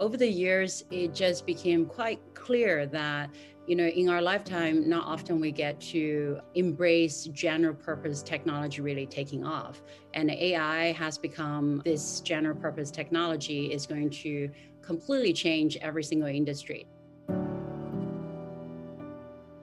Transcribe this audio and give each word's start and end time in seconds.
over 0.00 0.16
the 0.16 0.26
years, 0.26 0.84
it 0.90 1.14
just 1.14 1.46
became 1.46 1.84
quite 1.84 2.20
clear 2.34 2.86
that 2.86 3.30
you 3.66 3.76
know 3.76 3.86
in 3.86 4.08
our 4.08 4.22
lifetime 4.22 4.88
not 4.88 5.04
often 5.06 5.38
we 5.38 5.52
get 5.52 5.78
to 5.80 6.40
embrace 6.54 7.24
general 7.26 7.74
purpose 7.74 8.22
technology 8.22 8.80
really 8.80 9.06
taking 9.06 9.44
off. 9.44 9.82
And 10.14 10.30
ai 10.30 10.92
has 10.92 11.18
become 11.18 11.82
this 11.84 12.20
general 12.20 12.56
purpose 12.56 12.90
technology 12.90 13.72
is 13.72 13.86
going 13.86 14.10
to 14.10 14.50
completely 14.80 15.34
change 15.34 15.76
every 15.82 16.02
single 16.02 16.28
industry 16.28 16.86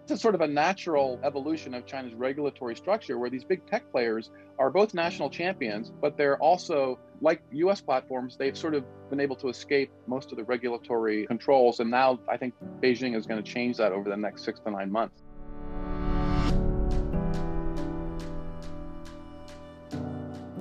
it's 0.09 0.21
sort 0.21 0.35
of 0.35 0.41
a 0.41 0.47
natural 0.47 1.19
evolution 1.23 1.73
of 1.73 1.85
China's 1.85 2.13
regulatory 2.13 2.77
structure 2.77 3.17
where 3.17 3.29
these 3.29 3.43
big 3.43 3.65
tech 3.69 3.91
players 3.91 4.29
are 4.57 4.69
both 4.69 4.93
national 4.93 5.29
champions, 5.29 5.91
but 6.01 6.15
they're 6.15 6.37
also, 6.37 6.97
like 7.19 7.41
US 7.51 7.81
platforms, 7.81 8.37
they've 8.37 8.57
sort 8.57 8.73
of 8.73 8.85
been 9.09 9.19
able 9.19 9.35
to 9.35 9.49
escape 9.49 9.91
most 10.05 10.31
of 10.31 10.37
the 10.37 10.45
regulatory 10.45 11.27
controls. 11.27 11.81
And 11.81 11.91
now 11.91 12.19
I 12.29 12.37
think 12.37 12.53
Beijing 12.81 13.17
is 13.17 13.25
going 13.25 13.43
to 13.43 13.51
change 13.51 13.75
that 13.77 13.91
over 13.91 14.09
the 14.09 14.15
next 14.15 14.45
six 14.45 14.61
to 14.61 14.71
nine 14.71 14.89
months. 14.89 15.21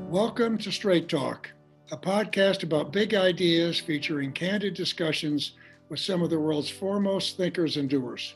Welcome 0.09 0.59
to 0.59 0.73
Straight 0.73 1.09
Talk, 1.09 1.53
a 1.93 1.97
podcast 1.97 2.65
about 2.65 2.93
big 2.93 3.15
ideas 3.15 3.79
featuring 3.79 4.33
candid 4.33 4.75
discussions 4.75 5.53
with 5.89 6.01
some 6.01 6.23
of 6.23 6.31
the 6.31 6.41
world's 6.41 6.71
foremost 6.71 7.37
thinkers 7.37 7.77
and 7.77 7.89
doers. 7.89 8.35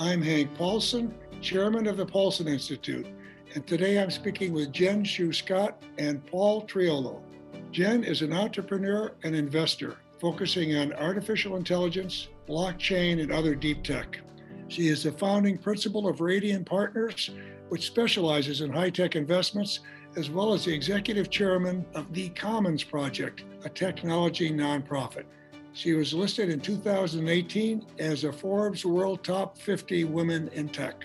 I'm 0.00 0.22
Hank 0.22 0.52
Paulson, 0.56 1.14
chairman 1.40 1.86
of 1.86 1.96
the 1.96 2.04
Paulson 2.04 2.48
Institute, 2.48 3.06
and 3.54 3.64
today 3.64 4.02
I'm 4.02 4.10
speaking 4.10 4.52
with 4.52 4.72
Jen 4.72 5.04
Zhu 5.04 5.32
Scott 5.32 5.80
and 5.98 6.26
Paul 6.26 6.66
Triolo. 6.66 7.22
Jen 7.70 8.02
is 8.02 8.20
an 8.20 8.32
entrepreneur 8.32 9.12
and 9.22 9.36
investor 9.36 9.98
focusing 10.20 10.74
on 10.74 10.92
artificial 10.94 11.54
intelligence, 11.54 12.26
blockchain, 12.48 13.22
and 13.22 13.30
other 13.30 13.54
deep 13.54 13.84
tech. 13.84 14.18
She 14.66 14.88
is 14.88 15.04
the 15.04 15.12
founding 15.12 15.58
principal 15.58 16.08
of 16.08 16.16
Radian 16.16 16.66
Partners, 16.66 17.30
which 17.68 17.86
specializes 17.86 18.62
in 18.62 18.72
high 18.72 18.90
tech 18.90 19.14
investments, 19.14 19.78
as 20.16 20.28
well 20.28 20.52
as 20.52 20.64
the 20.64 20.74
executive 20.74 21.30
chairman 21.30 21.86
of 21.94 22.12
the 22.12 22.30
Commons 22.30 22.82
Project, 22.82 23.44
a 23.64 23.68
technology 23.68 24.50
nonprofit. 24.50 25.26
She 25.74 25.92
was 25.92 26.14
listed 26.14 26.50
in 26.50 26.60
2018 26.60 27.84
as 27.98 28.22
a 28.22 28.32
Forbes 28.32 28.86
World 28.86 29.24
Top 29.24 29.58
50 29.58 30.04
Women 30.04 30.48
in 30.54 30.68
Tech. 30.68 31.02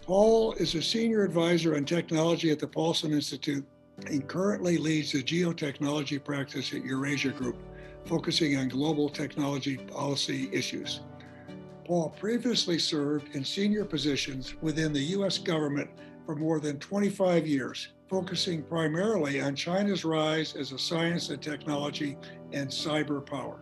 Paul 0.00 0.52
is 0.54 0.76
a 0.76 0.82
senior 0.82 1.24
advisor 1.24 1.74
on 1.74 1.84
technology 1.84 2.50
at 2.52 2.60
the 2.60 2.68
Paulson 2.68 3.12
Institute 3.12 3.66
and 4.06 4.26
currently 4.28 4.78
leads 4.78 5.10
the 5.10 5.24
geotechnology 5.24 6.22
practice 6.22 6.72
at 6.72 6.84
Eurasia 6.84 7.30
Group, 7.30 7.56
focusing 8.04 8.56
on 8.56 8.68
global 8.68 9.08
technology 9.08 9.76
policy 9.76 10.48
issues. 10.52 11.00
Paul 11.84 12.10
previously 12.10 12.78
served 12.78 13.34
in 13.34 13.44
senior 13.44 13.84
positions 13.84 14.54
within 14.60 14.92
the 14.92 15.02
U.S. 15.16 15.36
government 15.36 15.90
for 16.28 16.36
more 16.36 16.60
than 16.60 16.78
25 16.78 17.46
years, 17.46 17.88
focusing 18.06 18.62
primarily 18.62 19.40
on 19.40 19.56
China's 19.56 20.04
rise 20.04 20.54
as 20.56 20.72
a 20.72 20.78
science 20.78 21.30
and 21.30 21.40
technology 21.40 22.18
and 22.52 22.68
cyber 22.68 23.24
power. 23.24 23.58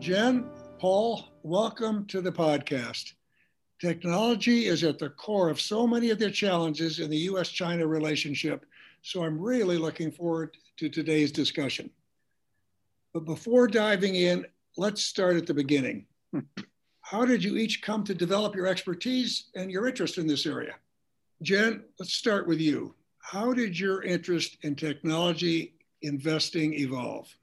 Jen, 0.00 0.50
Paul, 0.80 1.28
welcome 1.44 2.04
to 2.06 2.20
the 2.20 2.32
podcast. 2.32 3.12
Technology 3.80 4.66
is 4.66 4.82
at 4.82 4.98
the 4.98 5.10
core 5.10 5.50
of 5.50 5.60
so 5.60 5.86
many 5.86 6.10
of 6.10 6.18
the 6.18 6.32
challenges 6.32 6.98
in 6.98 7.08
the 7.10 7.28
US 7.30 7.48
China 7.48 7.86
relationship, 7.86 8.66
so 9.02 9.22
I'm 9.22 9.40
really 9.40 9.78
looking 9.78 10.10
forward 10.10 10.56
to 10.78 10.88
today's 10.88 11.30
discussion. 11.30 11.90
But 13.14 13.24
before 13.24 13.68
diving 13.68 14.16
in, 14.16 14.44
let's 14.76 15.04
start 15.04 15.36
at 15.36 15.46
the 15.46 15.54
beginning. 15.54 16.04
How 17.10 17.24
did 17.24 17.42
you 17.42 17.56
each 17.56 17.80
come 17.80 18.04
to 18.04 18.12
develop 18.12 18.54
your 18.54 18.66
expertise 18.66 19.44
and 19.54 19.70
your 19.70 19.88
interest 19.88 20.18
in 20.18 20.26
this 20.26 20.44
area? 20.44 20.74
Jen, 21.40 21.82
let's 21.98 22.12
start 22.12 22.46
with 22.46 22.60
you. 22.60 22.94
How 23.20 23.54
did 23.54 23.80
your 23.80 24.02
interest 24.02 24.58
in 24.60 24.74
technology 24.74 25.72
investing 26.02 26.74
evolve? 26.74 27.34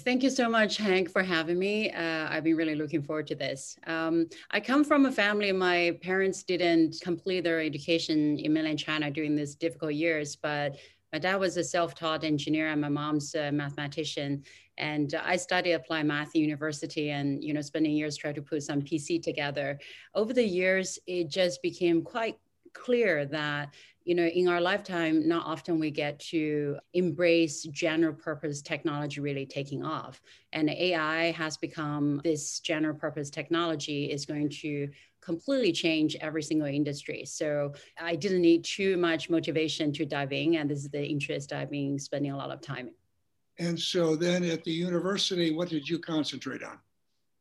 Thank 0.00 0.24
you 0.24 0.30
so 0.30 0.48
much, 0.48 0.78
Hank, 0.78 1.12
for 1.12 1.22
having 1.22 1.60
me. 1.60 1.92
Uh, 1.92 2.26
I've 2.28 2.42
been 2.42 2.56
really 2.56 2.74
looking 2.74 3.02
forward 3.02 3.28
to 3.28 3.36
this. 3.36 3.78
Um, 3.86 4.26
I 4.50 4.58
come 4.58 4.82
from 4.82 5.06
a 5.06 5.12
family, 5.12 5.52
my 5.52 5.96
parents 6.02 6.42
didn't 6.42 6.96
complete 7.00 7.44
their 7.44 7.60
education 7.60 8.36
in 8.40 8.52
mainland 8.52 8.80
China 8.80 9.12
during 9.12 9.36
these 9.36 9.54
difficult 9.54 9.94
years, 9.94 10.34
but 10.34 10.74
my 11.12 11.18
dad 11.18 11.36
was 11.36 11.56
a 11.56 11.64
self-taught 11.64 12.24
engineer 12.24 12.68
and 12.68 12.80
my 12.80 12.88
mom's 12.88 13.34
a 13.34 13.52
mathematician. 13.52 14.42
And 14.78 15.14
I 15.14 15.36
studied 15.36 15.72
applied 15.72 16.06
math 16.06 16.28
at 16.28 16.36
university 16.36 17.10
and, 17.10 17.42
you 17.42 17.54
know, 17.54 17.60
spending 17.60 17.92
years 17.92 18.16
trying 18.16 18.34
to 18.34 18.42
put 18.42 18.62
some 18.62 18.82
PC 18.82 19.22
together. 19.22 19.78
Over 20.14 20.32
the 20.32 20.44
years, 20.44 20.98
it 21.06 21.28
just 21.28 21.62
became 21.62 22.02
quite 22.02 22.38
clear 22.72 23.24
that 23.26 23.74
you 24.06 24.14
know 24.14 24.24
in 24.24 24.46
our 24.48 24.60
lifetime 24.60 25.28
not 25.28 25.44
often 25.44 25.78
we 25.78 25.90
get 25.90 26.18
to 26.20 26.78
embrace 26.94 27.64
general 27.64 28.14
purpose 28.14 28.62
technology 28.62 29.20
really 29.20 29.44
taking 29.44 29.84
off. 29.84 30.22
And 30.52 30.70
ai 30.70 31.32
has 31.32 31.56
become 31.56 32.20
this 32.24 32.60
general 32.60 32.94
purpose 32.94 33.28
technology 33.28 34.10
is 34.10 34.24
going 34.24 34.48
to 34.62 34.88
completely 35.20 35.72
change 35.72 36.16
every 36.20 36.42
single 36.42 36.68
industry. 36.68 37.24
So 37.26 37.72
i 38.00 38.14
didn't 38.14 38.42
need 38.42 38.64
too 38.64 38.96
much 38.96 39.28
motivation 39.28 39.92
to 39.94 40.06
dive 40.06 40.32
in 40.32 40.54
and 40.54 40.70
this 40.70 40.84
is 40.84 40.90
the 40.90 41.04
interest 41.04 41.52
i've 41.52 41.70
been 41.70 41.98
spending 41.98 42.32
a 42.32 42.36
lot 42.36 42.50
of 42.50 42.60
time 42.60 42.86
in. 42.88 42.94
And 43.58 43.78
so 43.78 44.16
then 44.16 44.44
at 44.44 44.62
the 44.64 44.70
university, 44.70 45.50
what 45.54 45.68
did 45.68 45.88
you 45.88 45.98
concentrate 45.98 46.62
on? 46.62 46.78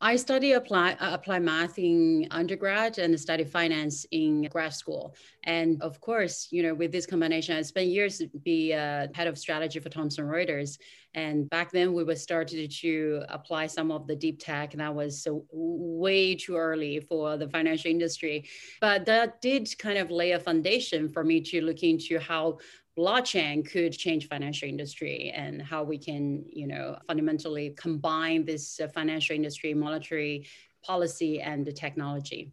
I 0.01 0.17
study 0.17 0.51
apply 0.51 0.93
uh, 0.99 1.13
apply 1.13 1.39
math 1.39 1.79
in 1.79 2.27
undergrad 2.29 2.97
and 2.97 3.17
study 3.17 3.45
finance 3.45 4.05
in 4.11 4.43
grad 4.43 4.73
school. 4.73 5.15
And 5.45 5.81
of 5.81 6.01
course, 6.01 6.49
you 6.51 6.63
know, 6.63 6.73
with 6.73 6.91
this 6.91 7.05
combination, 7.05 7.55
I 7.55 7.61
spent 7.61 7.87
years 7.87 8.21
be 8.43 8.73
uh, 8.73 9.07
head 9.13 9.27
of 9.27 9.37
strategy 9.37 9.79
for 9.79 9.89
Thomson 9.89 10.25
Reuters. 10.25 10.77
And 11.13 11.49
back 11.49 11.71
then, 11.71 11.93
we 11.93 12.03
were 12.03 12.15
started 12.15 12.69
to 12.81 13.23
apply 13.29 13.67
some 13.67 13.89
of 13.89 14.05
the 14.05 14.17
deep 14.17 14.37
tech, 14.39 14.73
and 14.73 14.81
that 14.81 14.93
was 14.93 15.23
so 15.23 15.45
way 15.49 16.35
too 16.35 16.57
early 16.57 16.99
for 16.99 17.37
the 17.37 17.47
financial 17.47 17.89
industry. 17.89 18.49
But 18.81 19.05
that 19.05 19.39
did 19.39 19.77
kind 19.79 19.97
of 19.97 20.11
lay 20.11 20.31
a 20.31 20.39
foundation 20.39 21.07
for 21.07 21.23
me 21.23 21.39
to 21.39 21.61
look 21.61 21.83
into 21.83 22.19
how 22.19 22.57
blockchain 22.97 23.69
could 23.69 23.91
change 23.91 24.27
financial 24.27 24.67
industry 24.67 25.31
and 25.35 25.61
how 25.61 25.83
we 25.83 25.97
can 25.97 26.45
you 26.47 26.67
know 26.67 26.97
fundamentally 27.07 27.71
combine 27.77 28.45
this 28.45 28.79
uh, 28.79 28.87
financial 28.87 29.35
industry 29.35 29.73
monetary 29.73 30.47
policy 30.83 31.41
and 31.41 31.65
the 31.65 31.73
technology. 31.73 32.51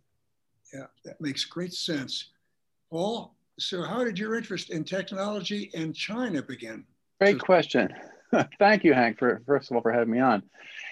Yeah 0.72 0.86
that 1.04 1.20
makes 1.20 1.44
great 1.44 1.72
sense. 1.72 2.30
Paul 2.90 3.34
so 3.58 3.82
how 3.82 4.02
did 4.02 4.18
your 4.18 4.34
interest 4.34 4.70
in 4.70 4.82
technology 4.84 5.70
and 5.74 5.94
china 5.94 6.42
begin? 6.42 6.84
Great 7.20 7.38
question. 7.38 7.88
Thank 8.58 8.82
you 8.82 8.94
hank 8.94 9.18
for 9.18 9.42
first 9.46 9.70
of 9.70 9.76
all 9.76 9.82
for 9.82 9.92
having 9.92 10.12
me 10.12 10.18
on. 10.18 10.42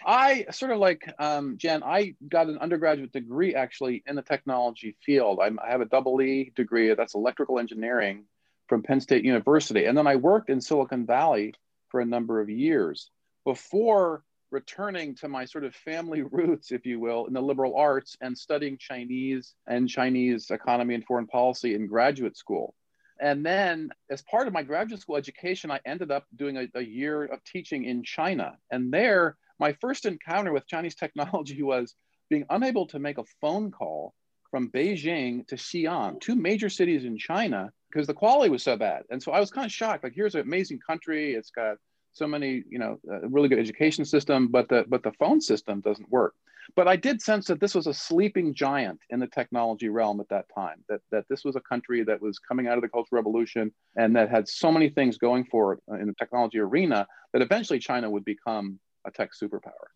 I 0.06 0.47
sort 0.53 0.71
of 0.71 0.78
like 0.78 1.12
um, 1.19 1.56
jen 1.59 1.82
i 1.82 2.15
got 2.28 2.47
an 2.47 2.59
undergraduate 2.59 3.12
degree 3.12 3.55
actually 3.56 4.05
in 4.06 4.15
the 4.15 4.22
technology 4.22 4.97
field. 5.05 5.41
I'm, 5.43 5.59
i 5.59 5.71
have 5.71 5.81
a 5.81 5.87
double 5.87 6.22
e 6.22 6.53
degree 6.55 6.94
that's 6.94 7.15
electrical 7.15 7.59
engineering 7.59 8.27
from 8.70 8.84
Penn 8.84 9.00
State 9.00 9.25
University. 9.25 9.86
And 9.86 9.98
then 9.98 10.06
I 10.06 10.14
worked 10.14 10.48
in 10.48 10.60
Silicon 10.60 11.04
Valley 11.04 11.54
for 11.88 12.00
a 12.00 12.06
number 12.06 12.41
of 12.41 12.48
years 12.48 13.10
before 13.44 14.22
returning 14.53 15.16
to 15.16 15.28
my 15.28 15.44
sort 15.44 15.64
of 15.64 15.75
family 15.75 16.22
roots, 16.31 16.70
if 16.70 16.86
you 16.86 17.00
will, 17.00 17.26
in 17.26 17.32
the 17.32 17.42
liberal 17.42 17.76
arts 17.76 18.16
and 18.20 18.38
studying 18.38 18.78
Chinese 18.78 19.54
and 19.66 19.88
Chinese 19.88 20.50
economy 20.50 20.94
and 20.94 21.04
foreign 21.04 21.26
policy 21.26 21.75
in 21.75 21.88
graduate 21.88 22.36
school. 22.36 22.75
And 23.20 23.44
then, 23.44 23.90
as 24.08 24.22
part 24.22 24.46
of 24.46 24.55
my 24.55 24.62
graduate 24.62 25.00
school 25.00 25.17
education, 25.17 25.72
I 25.72 25.81
ended 25.84 26.12
up 26.12 26.25
doing 26.34 26.56
a, 26.56 26.69
a 26.76 26.81
year 26.81 27.25
of 27.25 27.43
teaching 27.44 27.84
in 27.84 28.05
China. 28.05 28.56
And 28.70 28.93
there, 28.93 29.37
my 29.58 29.72
first 29.81 30.06
encounter 30.06 30.52
with 30.52 30.69
Chinese 30.69 30.94
technology 30.94 31.61
was 31.75 31.96
being 32.31 32.46
unable 32.49 32.87
to 32.87 33.00
make 33.00 33.19
a 33.19 33.25
phone 33.40 33.72
call 33.72 34.14
from 34.52 34.70
Beijing 34.70 35.46
to 35.49 35.56
Xi'an, 35.56 36.20
two 36.20 36.37
major 36.37 36.69
cities 36.69 37.05
in 37.05 37.19
China, 37.19 37.72
because 37.90 38.06
the 38.06 38.14
quality 38.14 38.50
was 38.50 38.62
so 38.62 38.76
bad. 38.76 39.04
And 39.10 39.22
so 39.22 39.32
I 39.32 39.40
was 39.40 39.50
kind 39.50 39.66
of 39.66 39.72
shocked. 39.72 40.04
Like, 40.04 40.14
here's 40.14 40.34
an 40.34 40.42
amazing 40.42 40.81
country. 40.87 41.34
It's 41.34 41.50
got 41.50 41.76
so 42.12 42.26
many, 42.26 42.62
you 42.69 42.78
know, 42.78 42.98
a 43.10 43.28
really 43.28 43.48
good 43.48 43.58
education 43.58 44.04
system, 44.04 44.48
but 44.48 44.69
the 44.69 44.84
but 44.88 45.02
the 45.02 45.12
phone 45.12 45.40
system 45.40 45.81
doesn't 45.81 46.10
work. 46.10 46.34
But 46.76 46.87
I 46.87 46.96
did 46.96 47.20
sense 47.20 47.46
that 47.46 47.60
this 47.60 47.75
was 47.75 47.87
a 47.87 47.94
sleeping 47.94 48.54
giant 48.54 49.00
in 49.10 49.19
the 49.19 49.26
technology 49.26 49.88
realm 49.88 50.20
at 50.20 50.28
that 50.28 50.46
time. 50.54 50.84
That 50.88 51.00
that 51.10 51.25
this 51.28 51.44
was 51.44 51.56
a 51.56 51.60
country 51.60 52.02
that 52.04 52.20
was 52.20 52.38
coming 52.38 52.66
out 52.66 52.76
of 52.76 52.82
the 52.82 52.88
Cultural 52.88 53.19
Revolution 53.19 53.72
and 53.96 54.14
that 54.16 54.31
had 54.31 54.48
so 54.48 54.70
many 54.70 54.88
things 54.88 55.19
going 55.19 55.44
for 55.44 55.75
it 55.75 55.81
in 56.00 56.06
the 56.06 56.14
technology 56.14 56.58
arena 56.58 57.06
that 57.32 57.43
eventually 57.43 57.78
China 57.78 58.10
would 58.10 58.25
become 58.25 58.78
a 59.06 59.10
tech 59.10 59.31
superpower. 59.40 59.88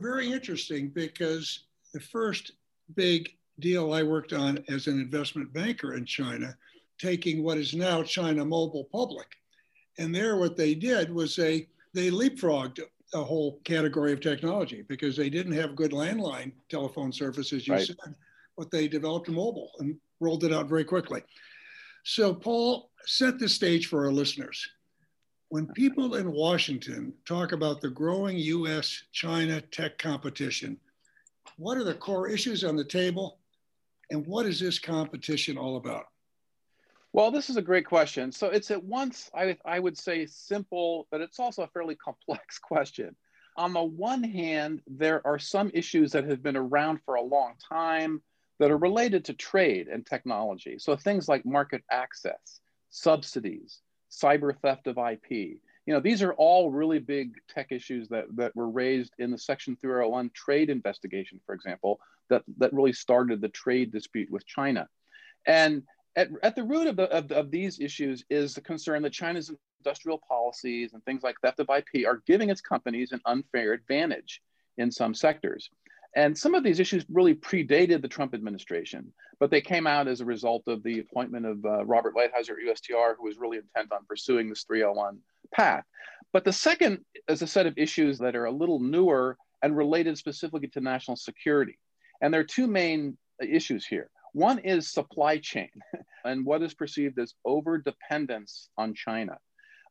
Very 0.00 0.32
interesting 0.32 0.88
because 0.88 1.66
the 1.92 2.00
first 2.00 2.52
big 2.94 3.30
deal 3.58 3.92
I 3.92 4.02
worked 4.04 4.32
on 4.32 4.64
as 4.68 4.86
an 4.86 5.00
investment 5.00 5.52
banker 5.52 5.94
in 5.94 6.04
China 6.04 6.56
taking 6.98 7.42
what 7.42 7.58
is 7.58 7.74
now 7.74 8.02
China 8.02 8.44
Mobile 8.44 8.88
public. 8.90 9.26
And 9.98 10.14
there, 10.14 10.36
what 10.36 10.56
they 10.56 10.74
did 10.74 11.12
was 11.12 11.34
they 11.34 11.68
they 11.94 12.10
leapfrogged 12.10 12.80
a 13.14 13.24
whole 13.24 13.58
category 13.64 14.12
of 14.12 14.20
technology 14.20 14.82
because 14.82 15.16
they 15.16 15.30
didn't 15.30 15.54
have 15.54 15.74
good 15.74 15.92
landline 15.92 16.52
telephone 16.68 17.12
service, 17.12 17.52
as 17.52 17.66
you 17.66 17.74
right. 17.74 17.86
said, 17.86 17.96
but 18.56 18.70
they 18.70 18.86
developed 18.86 19.28
mobile 19.28 19.70
and 19.78 19.96
rolled 20.20 20.44
it 20.44 20.52
out 20.52 20.68
very 20.68 20.84
quickly. 20.84 21.22
So, 22.04 22.34
Paul, 22.34 22.90
set 23.06 23.38
the 23.38 23.48
stage 23.48 23.86
for 23.86 24.04
our 24.04 24.12
listeners. 24.12 24.68
When 25.48 25.66
people 25.68 26.16
in 26.16 26.30
Washington 26.30 27.14
talk 27.24 27.52
about 27.52 27.80
the 27.80 27.88
growing 27.88 28.36
US 28.36 29.02
China 29.12 29.60
tech 29.60 29.98
competition, 29.98 30.78
what 31.56 31.78
are 31.78 31.84
the 31.84 31.94
core 31.94 32.28
issues 32.28 32.64
on 32.64 32.76
the 32.76 32.84
table? 32.84 33.38
And 34.10 34.26
what 34.26 34.46
is 34.46 34.60
this 34.60 34.78
competition 34.78 35.56
all 35.56 35.76
about? 35.76 36.06
Well, 37.18 37.32
this 37.32 37.50
is 37.50 37.56
a 37.56 37.62
great 37.62 37.84
question. 37.84 38.30
So 38.30 38.46
it's 38.46 38.70
at 38.70 38.84
once, 38.84 39.28
I, 39.34 39.56
I 39.64 39.80
would 39.80 39.98
say, 39.98 40.24
simple, 40.26 41.08
but 41.10 41.20
it's 41.20 41.40
also 41.40 41.64
a 41.64 41.66
fairly 41.66 41.96
complex 41.96 42.58
question. 42.62 43.16
On 43.56 43.72
the 43.72 43.82
one 43.82 44.22
hand, 44.22 44.82
there 44.86 45.26
are 45.26 45.36
some 45.36 45.72
issues 45.74 46.12
that 46.12 46.22
have 46.30 46.44
been 46.44 46.56
around 46.56 47.00
for 47.04 47.16
a 47.16 47.20
long 47.20 47.54
time 47.68 48.22
that 48.60 48.70
are 48.70 48.78
related 48.78 49.24
to 49.24 49.32
trade 49.32 49.88
and 49.88 50.06
technology. 50.06 50.78
So 50.78 50.94
things 50.94 51.26
like 51.26 51.44
market 51.44 51.82
access, 51.90 52.60
subsidies, 52.90 53.80
cyber 54.12 54.56
theft 54.56 54.86
of 54.86 54.96
IP. 54.96 55.28
You 55.86 55.94
know, 55.94 55.98
these 55.98 56.22
are 56.22 56.34
all 56.34 56.70
really 56.70 57.00
big 57.00 57.32
tech 57.48 57.72
issues 57.72 58.06
that, 58.10 58.26
that 58.36 58.54
were 58.54 58.70
raised 58.70 59.14
in 59.18 59.32
the 59.32 59.38
Section 59.38 59.76
301 59.80 60.30
trade 60.34 60.70
investigation, 60.70 61.40
for 61.44 61.56
example, 61.56 61.98
that, 62.30 62.44
that 62.58 62.72
really 62.72 62.92
started 62.92 63.40
the 63.40 63.48
trade 63.48 63.90
dispute 63.90 64.30
with 64.30 64.46
China. 64.46 64.88
And 65.48 65.82
at, 66.16 66.28
at 66.42 66.56
the 66.56 66.64
root 66.64 66.86
of, 66.86 66.96
the, 66.96 67.04
of, 67.10 67.30
of 67.32 67.50
these 67.50 67.80
issues 67.80 68.24
is 68.30 68.54
the 68.54 68.60
concern 68.60 69.02
that 69.02 69.12
China's 69.12 69.50
industrial 69.80 70.20
policies 70.28 70.92
and 70.92 71.04
things 71.04 71.22
like 71.22 71.36
theft 71.40 71.60
of 71.60 71.68
IP 71.68 72.06
are 72.06 72.22
giving 72.26 72.50
its 72.50 72.60
companies 72.60 73.12
an 73.12 73.20
unfair 73.24 73.72
advantage 73.72 74.42
in 74.76 74.90
some 74.90 75.14
sectors. 75.14 75.70
And 76.16 76.36
some 76.36 76.54
of 76.54 76.64
these 76.64 76.80
issues 76.80 77.04
really 77.08 77.34
predated 77.34 78.02
the 78.02 78.08
Trump 78.08 78.34
administration, 78.34 79.12
but 79.38 79.50
they 79.50 79.60
came 79.60 79.86
out 79.86 80.08
as 80.08 80.20
a 80.20 80.24
result 80.24 80.66
of 80.66 80.82
the 80.82 81.00
appointment 81.00 81.46
of 81.46 81.64
uh, 81.64 81.84
Robert 81.84 82.14
Lighthizer 82.14 82.50
at 82.50 82.66
USTR, 82.66 83.14
who 83.16 83.24
was 83.24 83.38
really 83.38 83.58
intent 83.58 83.92
on 83.92 84.06
pursuing 84.08 84.48
this 84.48 84.64
301 84.64 85.18
path. 85.52 85.84
But 86.32 86.44
the 86.44 86.52
second 86.52 87.04
is 87.28 87.42
a 87.42 87.46
set 87.46 87.66
of 87.66 87.74
issues 87.76 88.18
that 88.18 88.36
are 88.36 88.46
a 88.46 88.50
little 88.50 88.80
newer 88.80 89.36
and 89.62 89.76
related 89.76 90.18
specifically 90.18 90.68
to 90.68 90.80
national 90.80 91.16
security. 91.16 91.78
And 92.20 92.32
there 92.32 92.40
are 92.40 92.44
two 92.44 92.66
main 92.66 93.16
issues 93.40 93.86
here. 93.86 94.10
One 94.32 94.58
is 94.58 94.92
supply 94.92 95.38
chain 95.38 95.70
and 96.24 96.44
what 96.44 96.62
is 96.62 96.74
perceived 96.74 97.18
as 97.18 97.34
over 97.44 97.78
dependence 97.78 98.68
on 98.76 98.94
China. 98.94 99.38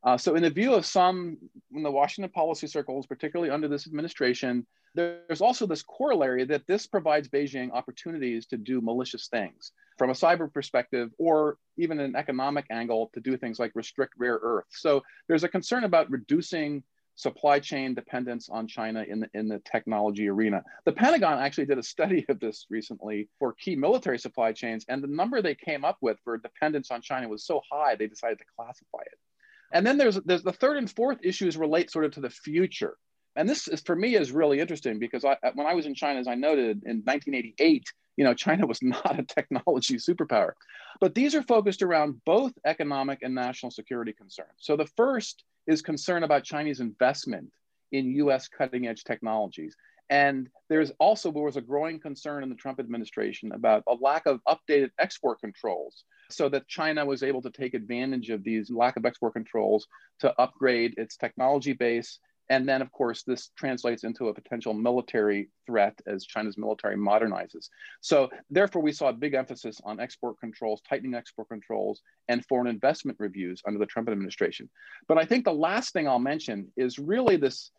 Uh, 0.04 0.16
so, 0.16 0.36
in 0.36 0.42
the 0.42 0.50
view 0.50 0.74
of 0.74 0.86
some 0.86 1.36
in 1.74 1.82
the 1.82 1.90
Washington 1.90 2.30
policy 2.30 2.66
circles, 2.66 3.06
particularly 3.06 3.50
under 3.50 3.66
this 3.66 3.86
administration, 3.86 4.64
there's 4.94 5.40
also 5.40 5.66
this 5.66 5.82
corollary 5.82 6.44
that 6.44 6.66
this 6.66 6.86
provides 6.86 7.28
Beijing 7.28 7.72
opportunities 7.72 8.46
to 8.46 8.56
do 8.56 8.80
malicious 8.80 9.28
things 9.28 9.72
from 9.98 10.10
a 10.10 10.14
cyber 10.14 10.52
perspective 10.52 11.10
or 11.18 11.56
even 11.76 11.98
an 11.98 12.14
economic 12.14 12.64
angle 12.70 13.10
to 13.14 13.20
do 13.20 13.36
things 13.36 13.58
like 13.58 13.72
restrict 13.74 14.14
rare 14.16 14.38
earth. 14.40 14.66
So, 14.70 15.02
there's 15.26 15.44
a 15.44 15.48
concern 15.48 15.84
about 15.84 16.10
reducing 16.10 16.84
supply 17.18 17.58
chain 17.58 17.94
dependence 17.94 18.48
on 18.48 18.68
China 18.68 19.04
in 19.08 19.18
the, 19.18 19.28
in 19.34 19.48
the 19.48 19.60
technology 19.70 20.28
arena. 20.28 20.62
The 20.84 20.92
Pentagon 20.92 21.40
actually 21.40 21.66
did 21.66 21.76
a 21.76 21.82
study 21.82 22.24
of 22.28 22.38
this 22.38 22.66
recently 22.70 23.28
for 23.40 23.54
key 23.54 23.74
military 23.74 24.20
supply 24.20 24.52
chains, 24.52 24.84
and 24.88 25.02
the 25.02 25.08
number 25.08 25.42
they 25.42 25.56
came 25.56 25.84
up 25.84 25.98
with 26.00 26.16
for 26.22 26.38
dependence 26.38 26.92
on 26.92 27.02
China 27.02 27.28
was 27.28 27.44
so 27.44 27.60
high 27.70 27.96
they 27.96 28.06
decided 28.06 28.38
to 28.38 28.44
classify 28.56 29.00
it. 29.00 29.18
And 29.72 29.84
then 29.84 29.98
there's, 29.98 30.14
there's 30.26 30.44
the 30.44 30.52
third 30.52 30.76
and 30.76 30.88
fourth 30.88 31.18
issues 31.24 31.56
relate 31.56 31.90
sort 31.90 32.04
of 32.04 32.12
to 32.12 32.20
the 32.20 32.30
future. 32.30 32.96
And 33.34 33.48
this 33.48 33.66
is 33.66 33.80
for 33.80 33.96
me 33.96 34.14
is 34.14 34.30
really 34.30 34.60
interesting 34.60 35.00
because 35.00 35.24
I, 35.24 35.36
when 35.54 35.66
I 35.66 35.74
was 35.74 35.86
in 35.86 35.96
China, 35.96 36.20
as 36.20 36.28
I 36.28 36.36
noted 36.36 36.84
in 36.86 37.02
1988, 37.04 37.84
you 38.16 38.24
know, 38.24 38.34
China 38.34 38.64
was 38.64 38.80
not 38.82 39.18
a 39.18 39.24
technology 39.24 39.96
superpower. 39.96 40.52
But 41.00 41.16
these 41.16 41.34
are 41.34 41.42
focused 41.42 41.82
around 41.82 42.20
both 42.24 42.52
economic 42.64 43.20
and 43.22 43.34
national 43.34 43.72
security 43.72 44.12
concerns. 44.12 44.54
So 44.58 44.76
the 44.76 44.88
first 44.96 45.42
is 45.68 45.82
concern 45.82 46.24
about 46.24 46.42
Chinese 46.42 46.80
investment 46.80 47.52
in 47.92 48.16
US 48.16 48.48
cutting 48.48 48.88
edge 48.88 49.04
technologies. 49.04 49.76
And 50.10 50.48
there's 50.70 50.90
also 50.98 51.30
there 51.30 51.42
was 51.42 51.58
a 51.58 51.60
growing 51.60 52.00
concern 52.00 52.42
in 52.42 52.48
the 52.48 52.54
Trump 52.54 52.80
administration 52.80 53.52
about 53.52 53.84
a 53.86 53.94
lack 53.94 54.24
of 54.26 54.40
updated 54.48 54.90
export 54.98 55.40
controls 55.40 56.04
so 56.30 56.48
that 56.48 56.66
China 56.66 57.04
was 57.04 57.22
able 57.22 57.42
to 57.42 57.50
take 57.50 57.74
advantage 57.74 58.30
of 58.30 58.42
these 58.42 58.70
lack 58.70 58.96
of 58.96 59.04
export 59.04 59.34
controls 59.34 59.86
to 60.20 60.34
upgrade 60.40 60.94
its 60.96 61.16
technology 61.16 61.74
base 61.74 62.18
and 62.50 62.66
then, 62.68 62.80
of 62.80 62.90
course, 62.92 63.22
this 63.22 63.50
translates 63.56 64.04
into 64.04 64.28
a 64.28 64.34
potential 64.34 64.72
military 64.72 65.50
threat 65.66 66.00
as 66.06 66.24
China's 66.24 66.56
military 66.56 66.96
modernizes. 66.96 67.68
So, 68.00 68.30
therefore, 68.50 68.82
we 68.82 68.92
saw 68.92 69.10
a 69.10 69.12
big 69.12 69.34
emphasis 69.34 69.80
on 69.84 70.00
export 70.00 70.40
controls, 70.40 70.80
tightening 70.88 71.14
export 71.14 71.48
controls, 71.48 72.00
and 72.28 72.44
foreign 72.46 72.66
investment 72.66 73.18
reviews 73.20 73.62
under 73.66 73.78
the 73.78 73.86
Trump 73.86 74.08
administration. 74.08 74.70
But 75.08 75.18
I 75.18 75.24
think 75.24 75.44
the 75.44 75.52
last 75.52 75.92
thing 75.92 76.08
I'll 76.08 76.18
mention 76.18 76.72
is 76.76 76.98
really 76.98 77.36
this 77.36 77.70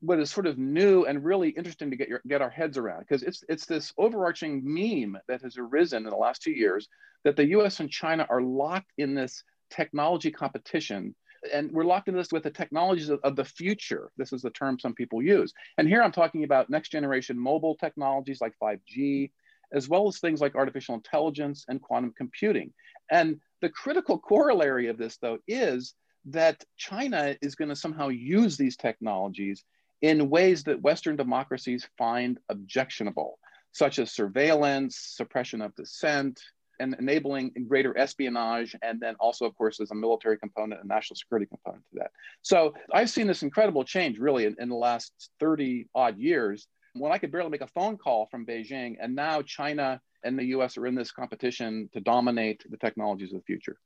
what 0.00 0.18
is 0.18 0.30
sort 0.30 0.46
of 0.46 0.56
new 0.56 1.04
and 1.04 1.22
really 1.22 1.50
interesting 1.50 1.90
to 1.90 1.96
get 1.96 2.08
your, 2.08 2.22
get 2.26 2.40
our 2.40 2.48
heads 2.50 2.78
around 2.78 3.00
because 3.00 3.22
it's 3.22 3.44
it's 3.50 3.66
this 3.66 3.92
overarching 3.98 4.62
meme 4.64 5.20
that 5.28 5.42
has 5.42 5.58
arisen 5.58 6.04
in 6.04 6.10
the 6.10 6.16
last 6.16 6.42
two 6.42 6.52
years 6.52 6.88
that 7.24 7.36
the 7.36 7.48
U.S. 7.48 7.80
and 7.80 7.90
China 7.90 8.26
are 8.30 8.40
locked 8.40 8.92
in 8.96 9.14
this 9.14 9.44
technology 9.70 10.30
competition 10.30 11.14
and 11.52 11.70
we're 11.72 11.84
locked 11.84 12.08
into 12.08 12.20
this 12.20 12.32
with 12.32 12.42
the 12.42 12.50
technologies 12.50 13.08
of, 13.08 13.20
of, 13.22 13.36
the 13.36 13.44
future. 13.44 14.10
This 14.16 14.32
is 14.32 14.42
the 14.42 14.50
term 14.50 14.78
some 14.78 14.94
people 14.94 15.22
use. 15.22 15.52
And 15.78 15.88
here 15.88 16.02
I'm 16.02 16.12
talking 16.12 16.44
about 16.44 16.70
next 16.70 16.90
generation 16.90 17.38
mobile 17.38 17.76
technologies 17.76 18.40
like 18.40 18.54
5G, 18.62 19.30
as 19.72 19.88
well 19.88 20.08
as 20.08 20.18
things 20.18 20.40
like 20.40 20.54
artificial 20.54 20.94
intelligence 20.94 21.64
and 21.68 21.80
quantum 21.80 22.12
computing. 22.16 22.72
And 23.10 23.40
the 23.60 23.68
critical 23.68 24.18
corollary 24.18 24.88
of 24.88 24.98
this, 24.98 25.18
though, 25.18 25.38
is 25.46 25.94
that 26.26 26.64
China 26.76 27.36
is 27.42 27.54
going 27.54 27.68
to 27.68 27.76
somehow 27.76 28.08
use 28.08 28.56
these 28.56 28.76
technologies 28.76 29.64
in 30.00 30.30
ways 30.30 30.64
that 30.64 30.82
Western 30.82 31.16
democracies 31.16 31.88
find 31.98 32.38
objectionable, 32.48 33.38
such 33.72 33.98
as 33.98 34.12
surveillance, 34.12 34.96
suppression 34.98 35.60
of 35.60 35.74
dissent, 35.74 36.40
and 36.80 36.94
enabling 36.98 37.52
greater 37.68 37.96
espionage. 37.96 38.74
And 38.82 39.00
then 39.00 39.14
also, 39.20 39.44
of 39.44 39.56
course, 39.56 39.78
there's 39.78 39.90
a 39.90 39.94
military 39.94 40.38
component 40.38 40.80
and 40.80 40.88
national 40.88 41.16
security 41.16 41.46
component 41.46 41.84
to 41.92 41.98
that. 42.00 42.10
So 42.42 42.74
I've 42.92 43.10
seen 43.10 43.26
this 43.26 43.42
incredible 43.42 43.84
change 43.84 44.18
really 44.18 44.46
in, 44.46 44.56
in 44.58 44.68
the 44.68 44.74
last 44.74 45.30
30 45.40 45.86
odd 45.94 46.18
years 46.18 46.66
when 46.94 47.12
I 47.12 47.18
could 47.18 47.32
barely 47.32 47.50
make 47.50 47.60
a 47.60 47.68
phone 47.68 47.96
call 47.96 48.26
from 48.30 48.46
Beijing. 48.46 48.96
And 49.00 49.14
now 49.14 49.42
China 49.42 50.00
and 50.24 50.38
the 50.38 50.44
US 50.56 50.76
are 50.78 50.86
in 50.86 50.94
this 50.94 51.12
competition 51.12 51.88
to 51.92 52.00
dominate 52.00 52.64
the 52.68 52.76
technologies 52.76 53.32
of 53.32 53.40
the 53.40 53.44
future. 53.44 53.78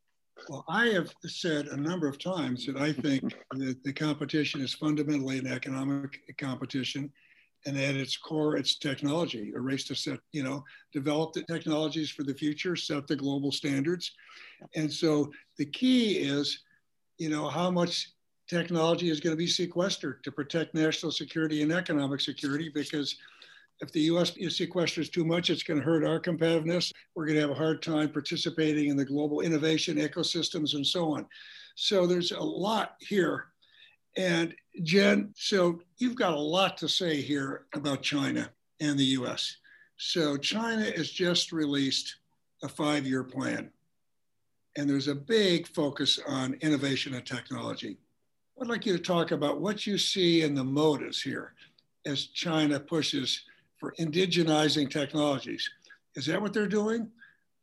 Well, 0.48 0.64
I 0.68 0.86
have 0.88 1.12
said 1.26 1.66
a 1.66 1.76
number 1.76 2.06
of 2.06 2.18
times 2.18 2.64
that 2.66 2.76
I 2.76 2.92
think 2.92 3.34
that 3.50 3.82
the 3.82 3.92
competition 3.92 4.60
is 4.60 4.72
fundamentally 4.72 5.38
an 5.38 5.48
economic 5.48 6.20
competition 6.38 7.12
and 7.68 7.76
at 7.78 7.96
its 7.96 8.16
core, 8.16 8.56
it's 8.56 8.78
technology, 8.78 9.52
a 9.54 9.60
race 9.60 9.84
to 9.84 9.94
set, 9.94 10.18
you 10.32 10.42
know, 10.42 10.64
develop 10.90 11.34
the 11.34 11.42
technologies 11.42 12.08
for 12.08 12.22
the 12.22 12.32
future, 12.32 12.75
set 12.75 13.06
the 13.06 13.14
global 13.14 13.52
standards. 13.52 14.12
And 14.75 14.90
so 14.90 15.30
the 15.58 15.66
key 15.66 16.12
is, 16.12 16.62
you 17.18 17.28
know, 17.28 17.46
how 17.46 17.70
much 17.70 18.08
technology 18.48 19.10
is 19.10 19.20
going 19.20 19.34
to 19.34 19.38
be 19.38 19.46
sequestered 19.46 20.25
to 20.25 20.32
protect 20.32 20.75
national 20.75 21.12
security 21.12 21.60
and 21.60 21.70
economic 21.70 22.22
security 22.22 22.70
because 22.75 23.16
if 23.80 23.92
the 23.92 24.00
US 24.12 24.30
sequesters 24.30 25.12
too 25.12 25.26
much, 25.26 25.50
it's 25.50 25.62
going 25.62 25.78
to 25.78 25.84
hurt 25.84 26.04
our 26.04 26.18
competitiveness. 26.18 26.90
We're 27.14 27.26
going 27.26 27.37
to 27.37 27.42
have 27.42 27.50
a 27.50 27.54
hard 27.54 27.82
time 27.82 28.08
participating 28.08 28.88
in 28.88 28.96
the 28.96 29.04
global 29.04 29.42
innovation 29.42 29.98
ecosystems 29.98 30.75
and 30.75 30.87
so 30.87 31.12
on. 31.12 31.26
So 31.75 32.06
there's 32.06 32.32
a 32.32 32.40
lot 32.40 32.94
here 32.98 33.48
and 34.16 34.54
Jen, 34.82 35.32
so 35.36 35.80
you've 35.98 36.16
got 36.16 36.34
a 36.34 36.40
lot 36.40 36.76
to 36.78 36.88
say 36.88 37.20
here 37.20 37.66
about 37.74 38.02
China 38.02 38.50
and 38.80 38.98
the 38.98 39.04
US. 39.04 39.56
So 39.96 40.36
China 40.36 40.90
has 40.90 41.10
just 41.10 41.52
released 41.52 42.16
a 42.62 42.68
five 42.68 43.06
year 43.06 43.24
plan, 43.24 43.70
and 44.76 44.88
there's 44.88 45.08
a 45.08 45.14
big 45.14 45.66
focus 45.66 46.18
on 46.26 46.54
innovation 46.60 47.14
and 47.14 47.26
technology. 47.26 47.98
I'd 48.60 48.68
like 48.68 48.86
you 48.86 48.96
to 48.96 49.02
talk 49.02 49.30
about 49.30 49.60
what 49.60 49.86
you 49.86 49.98
see 49.98 50.42
in 50.42 50.54
the 50.54 50.64
motives 50.64 51.22
here 51.22 51.54
as 52.06 52.26
China 52.26 52.80
pushes 52.80 53.42
for 53.78 53.94
indigenizing 54.00 54.90
technologies. 54.90 55.68
Is 56.16 56.26
that 56.26 56.40
what 56.42 56.52
they're 56.52 56.66
doing? 56.66 57.08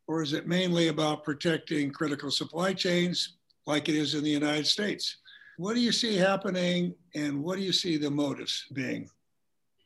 Or 0.07 0.21
is 0.21 0.33
it 0.33 0.47
mainly 0.47 0.87
about 0.87 1.23
protecting 1.23 1.91
critical 1.91 2.31
supply 2.31 2.73
chains 2.73 3.33
like 3.65 3.89
it 3.89 3.95
is 3.95 4.13
in 4.13 4.23
the 4.23 4.29
United 4.29 4.67
States? 4.67 5.17
What 5.57 5.75
do 5.75 5.81
you 5.81 5.91
see 5.91 6.15
happening 6.15 6.95
and 7.13 7.43
what 7.43 7.57
do 7.57 7.63
you 7.63 7.71
see 7.71 7.97
the 7.97 8.09
motives 8.09 8.65
being? 8.74 9.09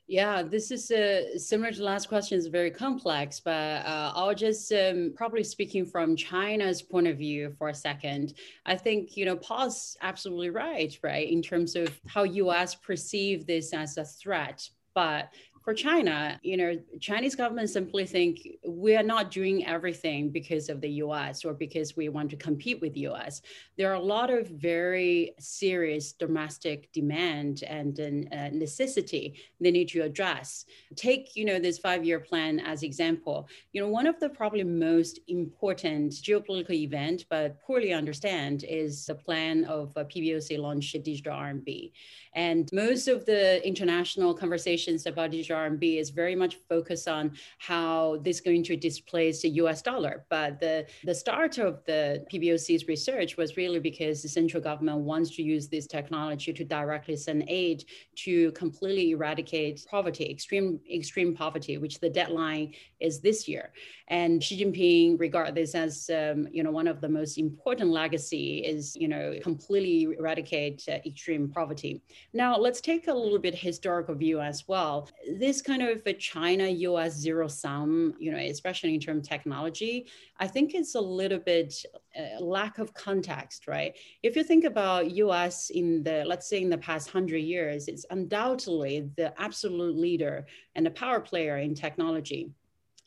Yeah, 0.08 0.42
this 0.42 0.72
is 0.72 0.90
uh, 0.90 1.38
similar 1.38 1.72
to 1.72 1.84
last 1.84 2.10
question. 2.10 2.40
It's 2.40 2.48
very 2.48 2.72
complex, 2.72 3.40
but 3.40 3.86
uh, 3.86 4.12
I'll 4.16 4.34
just 4.34 4.72
um, 4.74 5.14
probably 5.16 5.44
speaking 5.44 5.86
from 5.86 6.16
China's 6.16 6.82
point 6.82 7.06
of 7.06 7.20
view 7.20 7.54
for 7.60 7.70
a 7.70 7.76
second. 7.76 8.34
I 8.66 8.76
think 8.76 9.16
you 9.16 9.26
know 9.26 9.36
Paul's 9.36 9.96
absolutely 10.02 10.50
right, 10.50 10.98
right, 11.04 11.30
in 11.30 11.44
terms 11.44 11.76
of 11.76 11.96
how 12.08 12.24
U.S. 12.24 12.74
perceive 12.74 13.46
this 13.46 13.72
as 13.72 13.98
a 13.98 14.04
threat. 14.04 14.68
But 14.96 15.32
for 15.64 15.74
China, 15.74 16.40
you 16.44 16.58
know, 16.58 16.80
Chinese 17.00 17.36
government 17.36 17.70
simply 17.70 18.06
think 18.06 18.48
we 18.68 18.96
are 18.96 19.04
not 19.04 19.32
doing 19.32 19.66
everything 19.66 20.30
because 20.30 20.70
of 20.70 20.82
the 20.82 20.90
US 21.04 21.44
or 21.46 21.54
because 21.54 21.96
we 21.96 22.10
want 22.10 22.30
to 22.32 22.38
compete 22.38 22.82
with 22.82 22.96
US. 22.98 23.42
There 23.78 23.90
are 23.92 23.96
a 23.96 24.00
lot 24.00 24.30
of 24.30 24.48
very 24.48 25.34
serious 25.40 26.14
domestic 26.14 26.92
demand 26.92 27.64
and 27.64 28.00
uh, 28.00 28.50
necessity 28.50 29.36
they 29.60 29.72
need 29.72 29.90
to 29.90 30.02
address. 30.02 30.66
Take, 30.96 31.36
you 31.36 31.46
know, 31.46 31.60
this 31.60 31.80
five-year 31.80 32.20
plan 32.20 32.60
as 32.60 32.84
example. 32.84 33.48
You 33.74 33.82
know, 33.82 33.90
one 33.90 34.08
of 34.08 34.20
the 34.20 34.30
probably 34.30 34.64
most 34.64 35.20
important 35.28 36.14
geopolitical 36.14 36.72
event, 36.72 37.26
but 37.30 37.62
poorly 37.62 37.94
understand, 37.94 38.64
is 38.64 39.06
the 39.06 39.16
plan 39.16 39.66
of 39.66 39.92
a 39.96 40.06
PBOC 40.06 40.58
launch 40.60 40.92
digital 41.04 41.34
RMB. 41.34 41.92
And 42.34 42.70
most 42.72 43.08
of 43.08 43.26
the 43.26 43.66
international 43.66 44.34
conversations 44.34 45.06
about 45.06 45.32
digital 45.32 45.49
RMB 45.50 46.00
is 46.00 46.10
very 46.10 46.36
much 46.36 46.58
focused 46.68 47.08
on 47.08 47.32
how 47.58 48.18
this 48.24 48.38
is 48.38 48.42
going 48.42 48.64
to 48.64 48.76
displace 48.76 49.42
the 49.42 49.50
US 49.62 49.82
dollar. 49.82 50.26
But 50.30 50.60
the, 50.60 50.86
the 51.04 51.16
start 51.16 51.58
of 51.58 51.84
the 51.86 52.26
PBOC's 52.32 52.88
research 52.88 53.38
was 53.38 53.58
really 53.58 53.80
because 53.80 54.22
the 54.22 54.30
central 54.30 54.62
government 54.62 55.00
wants 55.00 55.36
to 55.36 55.44
use 55.44 55.68
this 55.68 55.88
technology 55.88 56.54
to 56.54 56.64
directly 56.64 57.16
send 57.16 57.44
aid 57.48 57.86
to 58.24 58.52
completely 58.54 59.12
eradicate 59.12 59.86
poverty, 59.90 60.30
extreme, 60.30 60.80
extreme 60.92 61.36
poverty, 61.36 61.78
which 61.78 62.00
the 62.00 62.10
deadline 62.10 62.74
is 63.00 63.20
this 63.22 63.48
year. 63.48 63.72
And 64.10 64.44
Xi 64.44 64.64
Jinping 64.64 65.20
regard 65.20 65.54
this 65.54 65.76
as, 65.76 66.10
um, 66.10 66.48
you 66.52 66.64
know, 66.64 66.72
one 66.72 66.88
of 66.88 67.00
the 67.00 67.10
most 67.10 67.38
important 67.38 67.92
legacy 67.92 68.60
is, 68.66 68.96
you 68.96 69.08
know, 69.08 69.36
completely 69.44 70.16
eradicate 70.18 70.84
uh, 70.88 70.94
extreme 71.06 71.48
poverty. 71.48 72.02
Now, 72.34 72.58
let's 72.58 72.82
take 72.82 73.08
a 73.08 73.14
little 73.14 73.38
bit 73.38 73.54
historical 73.54 74.16
view 74.16 74.42
as 74.42 74.68
well. 74.68 75.10
This 75.38 75.62
kind 75.62 75.84
of 75.84 76.02
a 76.08 76.14
China-US 76.14 77.14
zero 77.14 77.48
sum, 77.48 78.16
you 78.18 78.32
know, 78.32 78.40
especially 78.40 78.96
in 78.96 79.00
terms 79.00 79.28
of 79.28 79.30
technology, 79.30 80.08
I 80.40 80.48
think 80.48 80.74
it's 80.74 80.96
a 80.96 81.02
little 81.02 81.40
bit 81.40 81.86
uh, 82.18 82.44
lack 82.44 82.80
of 82.80 82.94
context, 82.96 83.68
right? 83.68 83.96
If 84.24 84.36
you 84.36 84.44
think 84.44 84.64
about 84.64 85.12
US 85.12 85.70
in 85.70 86.02
the, 86.02 86.24
let's 86.26 86.50
say 86.50 86.62
in 86.62 86.70
the 86.70 86.78
past 86.80 87.14
100 87.14 87.38
years, 87.38 87.88
it's 87.88 88.06
undoubtedly 88.10 89.10
the 89.18 89.40
absolute 89.40 89.96
leader 89.96 90.48
and 90.74 90.84
the 90.84 90.92
power 90.92 91.20
player 91.20 91.58
in 91.58 91.76
technology. 91.76 92.52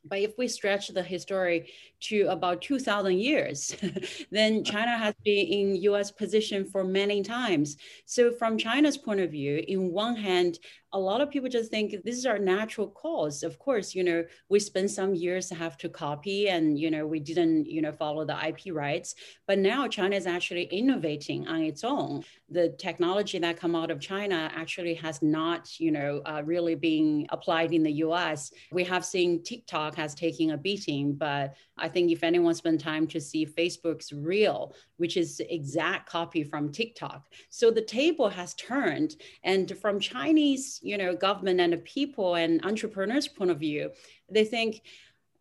But 0.04 0.18
if 0.18 0.36
we 0.36 0.48
stretch 0.48 0.88
the 0.88 1.02
history 1.02 1.72
to 2.08 2.26
about 2.28 2.62
2000 2.62 3.18
years, 3.18 3.74
then 4.30 4.54
uh-huh. 4.54 4.62
China 4.64 4.98
has 4.98 5.14
been 5.24 5.46
in 5.46 5.76
US 5.82 6.10
position 6.10 6.64
for 6.64 6.84
many 6.84 7.22
times. 7.22 7.76
So 8.06 8.32
from 8.32 8.58
China's 8.58 8.98
point 8.98 9.20
of 9.20 9.30
view, 9.30 9.62
in 9.66 9.92
one 9.92 10.16
hand, 10.16 10.58
a 10.94 10.98
lot 10.98 11.20
of 11.20 11.30
people 11.30 11.48
just 11.48 11.70
think 11.70 11.94
this 12.04 12.16
is 12.16 12.26
our 12.26 12.38
natural 12.38 12.88
cause. 12.88 13.42
Of 13.42 13.58
course, 13.58 13.94
you 13.94 14.04
know, 14.04 14.24
we 14.48 14.58
spent 14.60 14.90
some 14.90 15.14
years 15.14 15.48
have 15.50 15.76
to 15.78 15.88
copy 15.88 16.48
and, 16.48 16.78
you 16.78 16.90
know, 16.90 17.06
we 17.06 17.18
didn't, 17.18 17.66
you 17.66 17.80
know, 17.80 17.92
follow 17.92 18.24
the 18.24 18.36
IP 18.46 18.74
rights. 18.74 19.14
But 19.46 19.58
now 19.58 19.88
China 19.88 20.16
is 20.16 20.26
actually 20.26 20.64
innovating 20.64 21.48
on 21.48 21.62
its 21.62 21.82
own. 21.82 22.24
The 22.50 22.70
technology 22.78 23.38
that 23.38 23.58
come 23.58 23.74
out 23.74 23.90
of 23.90 24.00
China 24.00 24.50
actually 24.54 24.94
has 24.94 25.22
not, 25.22 25.80
you 25.80 25.92
know, 25.92 26.20
uh, 26.26 26.42
really 26.44 26.74
being 26.74 27.26
applied 27.30 27.72
in 27.72 27.82
the 27.82 27.92
US. 28.04 28.52
We 28.70 28.84
have 28.84 29.04
seen 29.04 29.42
TikTok 29.42 29.94
has 29.94 30.14
taken 30.14 30.50
a 30.50 30.58
beating, 30.58 31.14
but 31.14 31.54
I 31.82 31.88
think 31.88 32.10
if 32.10 32.22
anyone 32.22 32.54
spent 32.54 32.80
time 32.80 33.06
to 33.08 33.20
see 33.20 33.44
Facebook's 33.44 34.12
Reel, 34.12 34.74
which 34.96 35.16
is 35.16 35.42
exact 35.50 36.08
copy 36.08 36.44
from 36.44 36.72
TikTok. 36.72 37.26
So 37.50 37.70
the 37.70 37.82
table 37.82 38.28
has 38.28 38.54
turned. 38.54 39.16
And 39.42 39.76
from 39.78 40.00
Chinese 40.00 40.80
you 40.82 40.96
know 40.96 41.14
government 41.14 41.60
and 41.60 41.72
the 41.72 41.78
people 41.78 42.34
and 42.34 42.64
entrepreneurs 42.64 43.28
point 43.28 43.50
of 43.50 43.58
view 43.58 43.90
they 44.30 44.44
think 44.44 44.82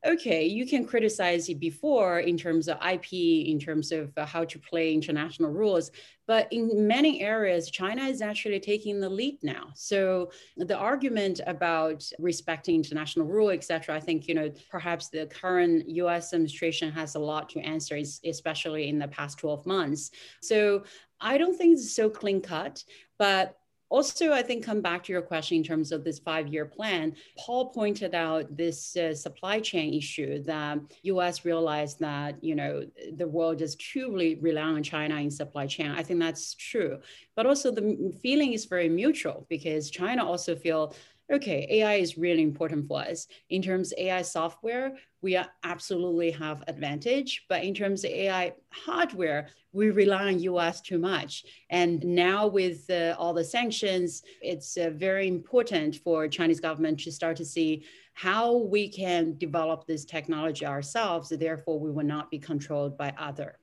okay 0.05 0.46
you 0.46 0.65
can 0.65 0.86
criticize 0.86 1.48
it 1.50 1.60
before 1.60 2.20
in 2.20 2.36
terms 2.36 2.67
of 2.67 2.77
ip 2.86 3.13
in 3.13 3.60
terms 3.60 3.91
of 3.91 4.12
uh, 4.17 4.25
how 4.25 4.43
to 4.43 4.58
play 4.58 4.93
international 4.93 5.51
rules 5.51 5.91
but 6.25 6.51
in 6.51 6.88
many 6.88 7.22
areas 7.22 7.70
china 7.70 8.03
is 8.03 8.22
actually 8.22 8.60
taking 8.60 9.00
the 9.00 9.10
lead 9.10 9.38
now. 9.43 9.70
So 9.75 10.31
the 10.58 10.77
argument 10.77 11.41
about 11.46 12.10
respecting 12.20 12.75
international 12.75 13.27
rule 13.27 13.50
etc 13.50 13.96
i 13.96 14.00
think 14.00 14.27
you 14.27 14.34
know 14.34 14.51
perhaps 14.70 15.10
the 15.10 15.27
current 15.27 15.88
us 15.88 16.34
administration 16.34 16.91
has 16.91 17.15
a 17.15 17.20
lot 17.20 17.50
to 17.50 17.60
answer 17.60 18.01
especially 18.25 18.89
in 18.89 18.98
the 18.98 19.08
past 19.08 19.38
12 19.38 19.65
months. 19.65 20.12
So 20.41 20.84
i 21.20 21.38
don't 21.38 21.55
think 21.55 21.74
it's 21.74 21.96
so 21.96 22.10
clean 22.10 22.41
cut 22.41 22.84
but 23.20 23.61
also, 23.92 24.32
I 24.32 24.42
think 24.42 24.64
come 24.64 24.80
back 24.80 25.04
to 25.04 25.12
your 25.12 25.22
question 25.22 25.58
in 25.58 25.64
terms 25.66 25.92
of 25.92 26.06
this 26.06 26.18
five-year 26.18 26.66
plan. 26.66 27.14
Paul 27.38 27.72
pointed 27.72 28.16
out 28.16 28.56
this 28.56 28.96
uh, 28.96 29.14
supply 29.14 29.60
chain 29.60 29.94
issue 29.94 30.42
that 30.44 30.80
U.S. 31.04 31.44
realized 31.44 32.00
that 32.00 32.42
you 32.42 32.56
know 32.56 32.86
the 33.18 33.28
world 33.28 33.62
is 33.62 33.76
truly 33.76 34.36
relying 34.36 34.78
on 34.78 34.84
China 34.84 35.16
in 35.18 35.30
supply 35.30 35.68
chain. 35.68 35.92
I 35.92 36.04
think 36.04 36.22
that's 36.22 36.56
true, 36.56 37.00
but 37.36 37.46
also 37.46 37.70
the 37.70 38.18
feeling 38.24 38.54
is 38.54 38.64
very 38.64 38.88
mutual 38.88 39.46
because 39.50 39.90
China 39.90 40.26
also 40.26 40.56
feel 40.56 40.96
okay, 41.32 41.66
AI 41.70 41.96
is 41.96 42.18
really 42.18 42.44
important 42.44 42.88
for 42.88 43.02
us. 43.02 43.28
In 43.50 43.62
terms 43.62 43.92
of 43.92 44.00
AI 44.00 44.22
software, 44.22 44.98
we 45.22 45.40
absolutely 45.64 46.32
have 46.32 46.64
advantage, 46.68 47.46
but 47.48 47.64
in 47.64 47.74
terms 47.74 48.04
of 48.04 48.12
AI 48.12 48.54
hardware, 48.72 49.50
we 49.72 49.90
rely 49.90 50.28
on 50.28 50.40
US 50.40 50.82
too 50.82 50.98
much. 50.98 51.46
And 51.70 52.04
now 52.04 52.48
with 52.48 52.90
uh, 52.90 53.16
all 53.18 53.34
the 53.34 53.44
sanctions, 53.44 54.24
it's 54.42 54.78
uh, 54.78 54.92
very 54.94 55.28
important 55.28 55.96
for 55.98 56.28
Chinese 56.28 56.60
government 56.60 57.00
to 57.02 57.12
start 57.12 57.38
to 57.38 57.46
see 57.46 57.86
how 58.14 58.58
we 58.58 58.90
can 58.90 59.38
develop 59.38 59.88
this 59.88 60.04
technology 60.04 60.66
ourselves. 60.66 61.30
Therefore, 61.30 61.80
we 61.80 61.92
will 61.92 62.06
not 62.06 62.30
be 62.30 62.40
controlled 62.40 62.98
by 62.98 63.14
other. 63.18 63.61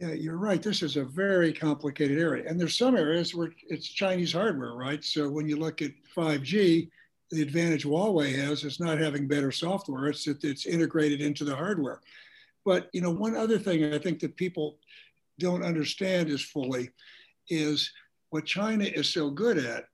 Yeah, 0.00 0.12
you're 0.12 0.38
right. 0.38 0.60
This 0.62 0.82
is 0.82 0.96
a 0.96 1.04
very 1.04 1.52
complicated 1.52 2.18
area. 2.18 2.48
And 2.48 2.60
there's 2.60 2.76
some 2.76 2.96
areas 2.96 3.34
where 3.34 3.52
it's 3.68 3.86
Chinese 3.86 4.32
hardware, 4.32 4.74
right? 4.74 5.04
So 5.04 5.28
when 5.28 5.48
you 5.48 5.56
look 5.56 5.82
at 5.82 5.92
5G, 6.16 6.90
the 7.30 7.42
advantage 7.42 7.84
Huawei 7.84 8.34
has 8.36 8.64
is 8.64 8.80
not 8.80 8.98
having 8.98 9.28
better 9.28 9.52
software. 9.52 10.08
It's 10.08 10.24
that 10.24 10.42
it's 10.42 10.66
integrated 10.66 11.20
into 11.20 11.44
the 11.44 11.54
hardware. 11.54 12.00
But 12.64 12.88
you 12.92 13.00
know, 13.00 13.10
one 13.10 13.36
other 13.36 13.58
thing 13.58 13.92
I 13.92 13.98
think 13.98 14.20
that 14.20 14.36
people 14.36 14.78
don't 15.38 15.64
understand 15.64 16.28
as 16.30 16.42
fully 16.42 16.90
is 17.48 17.90
what 18.30 18.44
China 18.46 18.84
is 18.84 19.12
so 19.12 19.30
good 19.30 19.58
at 19.58 19.84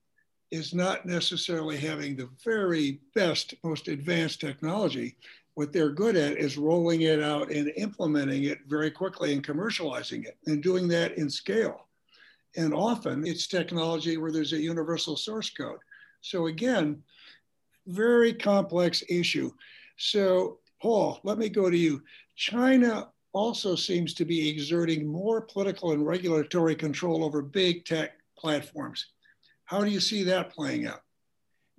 is 0.51 0.73
not 0.73 1.05
necessarily 1.05 1.77
having 1.77 2.15
the 2.15 2.29
very 2.43 2.99
best, 3.15 3.53
most 3.63 3.87
advanced 3.87 4.41
technology. 4.41 5.15
What 5.55 5.73
they're 5.73 5.89
good 5.89 6.15
at 6.15 6.37
is 6.37 6.57
rolling 6.57 7.01
it 7.01 7.21
out 7.21 7.51
and 7.51 7.71
implementing 7.75 8.45
it 8.45 8.59
very 8.67 8.89
quickly 8.89 9.33
and 9.33 9.45
commercializing 9.45 10.25
it 10.25 10.37
and 10.47 10.63
doing 10.63 10.87
that 10.89 11.17
in 11.17 11.29
scale. 11.29 11.87
And 12.55 12.73
often 12.73 13.25
it's 13.25 13.47
technology 13.47 14.17
where 14.17 14.31
there's 14.31 14.53
a 14.53 14.61
universal 14.61 15.17
source 15.17 15.49
code. 15.49 15.79
So 16.21 16.47
again, 16.47 17.03
very 17.87 18.33
complex 18.33 19.03
issue. 19.09 19.51
So, 19.97 20.59
Paul, 20.81 21.19
let 21.23 21.37
me 21.37 21.49
go 21.49 21.69
to 21.69 21.77
you. 21.77 22.01
China 22.35 23.09
also 23.33 23.75
seems 23.75 24.13
to 24.15 24.25
be 24.25 24.49
exerting 24.49 25.07
more 25.07 25.41
political 25.41 25.91
and 25.91 26.05
regulatory 26.05 26.75
control 26.75 27.23
over 27.23 27.41
big 27.41 27.85
tech 27.85 28.13
platforms. 28.37 29.05
How 29.65 29.83
do 29.83 29.89
you 29.89 29.99
see 29.99 30.23
that 30.23 30.51
playing 30.51 30.87
out? 30.87 31.01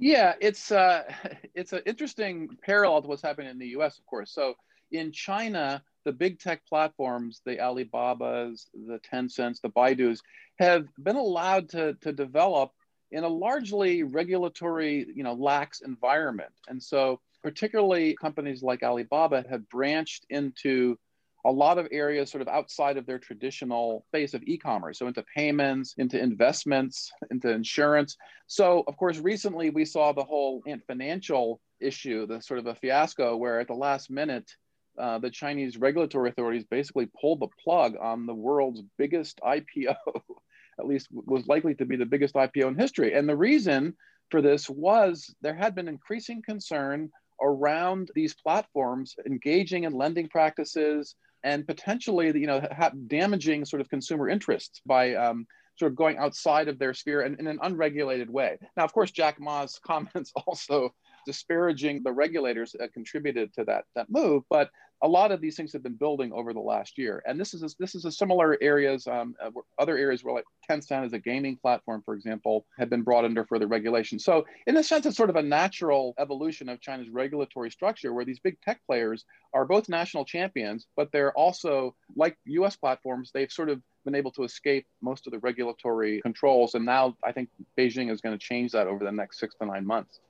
Yeah, 0.03 0.35
it's 0.41 0.73
uh, 0.73 1.05
it's 1.55 1.73
an 1.73 1.83
interesting 1.87 2.49
parallel 2.63 3.03
to 3.03 3.09
what's 3.09 3.23
happening 3.23 3.51
in 3.51 3.59
the 3.59 3.69
U.S. 3.69 3.99
Of 3.99 4.07
course. 4.07 4.33
So 4.33 4.55
in 4.91 5.13
China, 5.13 5.81
the 6.05 6.13
big 6.13 6.41
tech 6.41 6.67
platforms, 6.67 7.41
the 7.47 7.61
Alibabas, 7.61 8.67
the 8.75 8.99
Tencents, 8.99 9.61
the 9.61 9.71
Baidu's, 9.71 10.21
have 10.59 10.89
been 11.01 11.15
allowed 11.15 11.69
to 11.71 11.95
to 12.01 12.13
develop 12.13 12.73
in 13.13 13.23
a 13.23 13.29
largely 13.29 14.03
regulatory, 14.03 15.07
you 15.15 15.23
know, 15.23 15.35
lax 15.35 15.83
environment. 15.83 16.53
And 16.67 16.83
so 16.83 17.21
particularly 17.45 18.17
companies 18.21 18.61
like 18.63 18.83
Alibaba 18.83 19.45
have 19.49 19.69
branched 19.69 20.27
into 20.31 20.99
a 21.45 21.51
lot 21.51 21.79
of 21.79 21.89
areas 21.91 22.31
sort 22.31 22.43
of 22.43 22.49
outside 22.49 22.97
of 22.97 23.05
their 23.05 23.19
traditional 23.19 24.05
space 24.09 24.35
of 24.35 24.43
e-commerce 24.45 24.99
so 24.99 25.07
into 25.07 25.25
payments 25.37 25.95
into 25.99 26.21
investments 26.21 27.13
into 27.31 27.51
insurance 27.51 28.17
so 28.47 28.85
of 28.87 28.97
course 28.97 29.19
recently 29.19 29.71
we 29.71 29.85
saw 29.85 30.13
the 30.13 30.25
whole 30.25 30.63
financial 30.87 31.61
issue 31.81 32.27
the 32.27 32.41
sort 32.41 32.59
of 32.59 32.67
a 32.67 32.75
fiasco 32.75 33.37
where 33.37 33.61
at 33.61 33.67
the 33.67 33.75
last 33.75 34.11
minute 34.11 34.51
uh, 34.99 35.19
the 35.19 35.31
chinese 35.31 35.77
regulatory 35.79 36.31
authorities 36.31 36.65
basically 36.71 37.09
pulled 37.21 37.41
the 37.41 37.49
plug 37.63 37.95
on 38.01 38.27
the 38.27 38.35
world's 38.35 38.83
biggest 38.99 39.41
ipo 39.45 39.97
at 40.79 40.87
least 40.87 41.09
was 41.13 41.47
likely 41.47 41.75
to 41.75 41.85
be 41.85 41.97
the 41.97 42.07
biggest 42.07 42.35
IPO 42.35 42.69
in 42.69 42.79
history. 42.79 43.15
And 43.15 43.29
the 43.29 43.37
reason 43.37 43.95
for 44.31 44.41
this 44.41 44.69
was 44.69 45.35
there 45.43 45.55
had 45.55 45.75
been 45.75 45.89
increasing 45.89 46.43
concern 46.43 47.11
around 47.41 48.11
these 48.15 48.35
platforms 48.35 49.15
engaging 49.27 49.85
in 49.85 49.93
lending 49.93 50.29
practices 50.29 51.17
and 51.45 51.67
potentially, 51.67 52.27
you 52.39 52.47
know, 52.47 52.67
damaging 53.07 53.65
sort 53.65 53.81
of 53.81 53.89
consumer 53.89 54.29
interests 54.29 54.81
by 54.87 55.15
um, 55.15 55.47
sort 55.79 55.91
of 55.91 55.97
going 55.97 56.19
outside 56.19 56.69
of 56.69 56.79
their 56.79 56.95
sphere 56.95 57.23
and 57.23 57.39
in 57.41 57.47
an 57.47 57.59
unregulated 57.63 58.31
way. 58.31 58.59
Now, 58.77 58.85
of 58.85 58.93
course, 58.93 59.11
Jack 59.11 59.41
Ma's 59.41 59.79
comments 59.87 60.33
also 60.47 60.95
disparaging 61.27 62.03
the 62.03 62.13
regulators 62.13 62.75
that 62.79 62.93
contributed 62.93 63.53
to 63.55 63.65
that 63.65 63.85
that 63.95 64.11
move, 64.11 64.45
but 64.51 64.71
a 65.03 65.09
lot 65.09 65.33
of 65.33 65.41
these 65.41 65.57
things 65.57 65.73
have 65.73 65.83
been 65.83 65.97
building 65.97 66.33
over 66.33 66.53
the 66.53 66.61
last 66.61 66.97
year, 66.97 67.23
and 67.27 67.39
this 67.39 67.55
is 67.55 67.65
a, 67.65 67.69
this 67.81 67.97
is 67.97 68.05
a 68.05 68.13
similar 68.13 68.57
areas. 68.63 69.07
Um, 69.09 69.35
uh, 69.43 69.51
other 69.79 69.99
areas 69.99 70.23
where 70.23 70.35
like 70.35 70.45
Tencent 70.71 71.05
as 71.05 71.13
a 71.13 71.19
gaming 71.19 71.57
platform, 71.57 72.03
for 72.05 72.15
example, 72.15 72.65
have 72.79 72.89
been 72.89 73.03
brought 73.03 73.25
under 73.25 73.45
further 73.45 73.67
regulation. 73.67 74.21
So, 74.21 74.47
in 74.69 74.77
a 74.77 74.83
sense, 74.83 75.05
it's 75.05 75.17
sort 75.17 75.29
of 75.29 75.37
a 75.37 75.43
natural 75.43 76.15
evolution 76.19 76.69
of 76.69 76.81
China's 76.81 77.11
regulatory 77.11 77.71
structure, 77.71 78.13
where 78.13 78.25
these 78.25 78.39
big 78.39 78.61
tech 78.61 78.81
players 78.87 79.25
are 79.53 79.65
both 79.65 79.89
national 79.89 80.25
champions, 80.25 80.87
but 80.97 81.11
they're 81.11 81.33
also 81.33 81.97
like 82.15 82.39
U.S. 82.47 82.77
platforms. 82.77 83.33
They've 83.35 83.51
sort 83.51 83.71
of 83.71 83.83
been 84.05 84.15
able 84.15 84.31
to 84.33 84.45
escape 84.45 84.87
most 85.01 85.27
of 85.27 85.33
the 85.33 85.41
regulatory 85.41 86.21
controls, 86.23 86.75
and 86.75 86.87
now 86.87 87.17
I 87.25 87.33
think 87.33 87.49
Beijing 87.77 88.11
is 88.13 88.21
going 88.21 88.39
to 88.39 88.45
change 88.45 88.71
that 88.73 88.87
over 88.87 89.05
the 89.05 89.13
next 89.13 89.41
six 89.41 89.57
to 89.57 89.67
nine 89.67 89.85
months. 89.85 90.21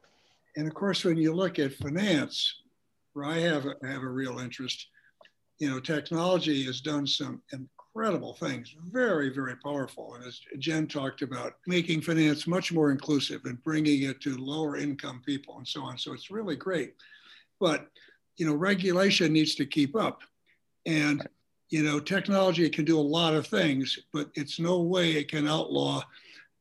And 0.56 0.66
of 0.66 0.75
course, 0.75 1.04
when 1.04 1.16
you 1.16 1.32
look 1.35 1.59
at 1.59 1.75
finance, 1.75 2.62
where 3.14 3.26
I 3.26 3.38
have 3.38 3.66
a, 3.66 3.75
have 3.87 4.02
a 4.02 4.09
real 4.09 4.38
interest, 4.38 4.87
you 5.59 5.71
know, 5.71 5.80
technology 5.80 6.64
has 6.64 6.80
done 6.80 7.06
some 7.06 7.42
incredible 7.52 8.35
things, 8.35 8.75
very, 8.90 9.28
very 9.32 9.56
powerful. 9.56 10.14
And 10.14 10.25
as 10.25 10.40
Jen 10.59 10.87
talked 10.87 11.23
about, 11.23 11.54
making 11.66 12.00
finance 12.00 12.47
much 12.47 12.73
more 12.73 12.90
inclusive 12.90 13.42
and 13.44 13.62
bringing 13.62 14.02
it 14.02 14.21
to 14.23 14.37
lower 14.37 14.76
income 14.76 15.23
people 15.25 15.59
and 15.59 15.68
so 15.68 15.82
on. 15.82 15.99
So 15.99 16.12
it's 16.12 16.30
really 16.30 16.56
great. 16.56 16.94
But, 17.61 17.88
you 18.37 18.47
know, 18.47 18.54
regulation 18.54 19.32
needs 19.32 19.54
to 19.56 19.66
keep 19.66 19.94
up. 19.94 20.23
And, 20.87 21.26
you 21.71 21.82
know, 21.82 22.00
technology 22.00 22.68
can 22.68 22.85
do 22.85 22.99
a 22.99 23.00
lot 23.00 23.35
of 23.35 23.47
things, 23.47 23.99
but 24.12 24.30
it's 24.35 24.59
no 24.59 24.80
way 24.80 25.12
it 25.12 25.30
can 25.30 25.47
outlaw 25.47 26.02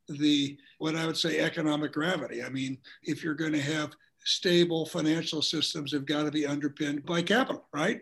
the 0.10 0.58
what 0.78 0.96
I 0.96 1.06
would 1.06 1.18
say 1.18 1.40
economic 1.40 1.94
gravity. 1.94 2.44
I 2.44 2.50
mean, 2.50 2.78
if 3.04 3.24
you're 3.24 3.34
going 3.34 3.54
to 3.54 3.62
have 3.62 3.92
stable 4.24 4.86
financial 4.86 5.42
systems, 5.42 5.92
have 5.92 6.06
got 6.06 6.24
to 6.24 6.32
be 6.32 6.46
underpinned 6.46 7.06
by 7.06 7.22
capital, 7.22 7.66
right? 7.74 8.02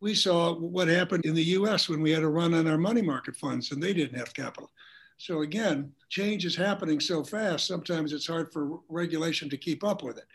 We 0.00 0.14
saw 0.14 0.54
what 0.54 0.88
happened 0.88 1.24
in 1.24 1.34
the 1.34 1.42
US 1.42 1.88
when 1.88 2.02
we 2.02 2.10
had 2.10 2.22
a 2.22 2.28
run 2.28 2.54
on 2.54 2.66
our 2.66 2.78
money 2.78 3.02
market 3.02 3.36
funds 3.36 3.72
and 3.72 3.82
they 3.82 3.94
didn't 3.94 4.18
have 4.18 4.34
capital. 4.34 4.70
So 5.16 5.42
again, 5.42 5.92
change 6.08 6.44
is 6.44 6.56
happening 6.56 7.00
so 7.00 7.24
fast, 7.24 7.66
sometimes 7.66 8.12
it's 8.12 8.26
hard 8.26 8.52
for 8.52 8.80
regulation 8.88 9.48
to 9.50 9.56
keep 9.56 9.84
up 9.84 10.02
with 10.02 10.18
it. 10.18 10.26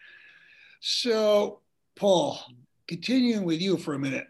So, 0.79 1.59
Paul, 1.95 2.39
continuing 2.87 3.43
with 3.43 3.61
you 3.61 3.77
for 3.77 3.93
a 3.93 3.99
minute. 3.99 4.27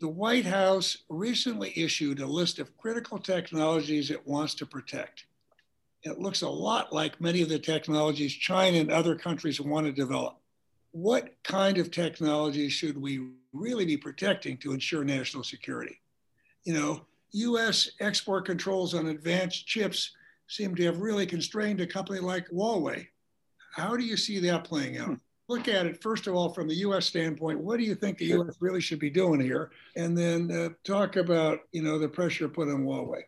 The 0.00 0.08
White 0.08 0.46
House 0.46 0.98
recently 1.08 1.72
issued 1.76 2.20
a 2.20 2.26
list 2.26 2.60
of 2.60 2.76
critical 2.76 3.18
technologies 3.18 4.10
it 4.12 4.24
wants 4.24 4.54
to 4.54 4.66
protect 4.66 5.24
it 6.02 6.18
looks 6.18 6.42
a 6.42 6.48
lot 6.48 6.92
like 6.92 7.20
many 7.20 7.42
of 7.42 7.48
the 7.48 7.58
technologies 7.58 8.32
China 8.32 8.78
and 8.78 8.90
other 8.90 9.16
countries 9.16 9.60
want 9.60 9.86
to 9.86 9.92
develop. 9.92 10.36
What 10.92 11.34
kind 11.44 11.78
of 11.78 11.90
technology 11.90 12.68
should 12.68 12.96
we 13.00 13.28
really 13.52 13.84
be 13.84 13.96
protecting 13.96 14.56
to 14.58 14.72
ensure 14.72 15.04
national 15.04 15.44
security? 15.44 16.00
You 16.64 16.74
know, 16.74 17.06
US 17.32 17.90
export 18.00 18.46
controls 18.46 18.94
on 18.94 19.08
advanced 19.08 19.66
chips 19.66 20.12
seem 20.48 20.74
to 20.76 20.84
have 20.84 21.00
really 21.00 21.26
constrained 21.26 21.80
a 21.80 21.86
company 21.86 22.20
like 22.20 22.48
Huawei. 22.48 23.06
How 23.72 23.96
do 23.96 24.04
you 24.04 24.16
see 24.16 24.38
that 24.40 24.64
playing 24.64 24.98
out? 24.98 25.08
Hmm. 25.08 25.14
Look 25.48 25.66
at 25.66 25.86
it, 25.86 26.02
first 26.02 26.26
of 26.26 26.34
all, 26.34 26.50
from 26.50 26.68
the 26.68 26.74
US 26.76 27.06
standpoint, 27.06 27.58
what 27.58 27.78
do 27.78 27.84
you 27.84 27.94
think 27.94 28.18
the 28.18 28.32
US 28.38 28.56
really 28.60 28.80
should 28.80 28.98
be 28.98 29.10
doing 29.10 29.40
here? 29.40 29.70
And 29.96 30.16
then 30.16 30.50
uh, 30.50 30.68
talk 30.84 31.16
about, 31.16 31.60
you 31.72 31.82
know, 31.82 31.98
the 31.98 32.08
pressure 32.08 32.48
put 32.48 32.68
on 32.68 32.84
Huawei. 32.84 33.22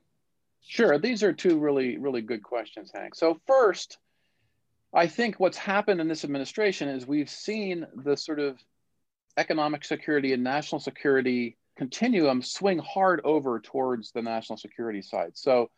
Sure. 0.67 0.99
These 0.99 1.23
are 1.23 1.33
two 1.33 1.59
really, 1.59 1.99
really 1.99 2.23
good 2.23 2.43
questions, 2.43 2.91
Hank. 2.95 3.15
So, 3.15 3.41
first, 3.47 3.99
I 4.95 5.07
think 5.07 5.39
what's 5.39 5.59
happened 5.59 6.01
in 6.01 6.09
this 6.09 6.25
administration 6.25 6.89
is 6.89 7.07
we've 7.07 7.31
seen 7.31 7.87
the 7.95 8.17
sort 8.17 8.41
of 8.41 8.59
economic 9.37 9.85
security 9.85 10.33
and 10.33 10.43
national 10.45 10.81
security 10.81 11.57
continuum 11.77 12.43
swing 12.43 12.79
hard 12.79 13.21
over 13.25 13.61
towards 13.61 14.13
the 14.13 14.23
national 14.23 14.59
security 14.59 15.03
side. 15.03 15.33
So, 15.35 15.71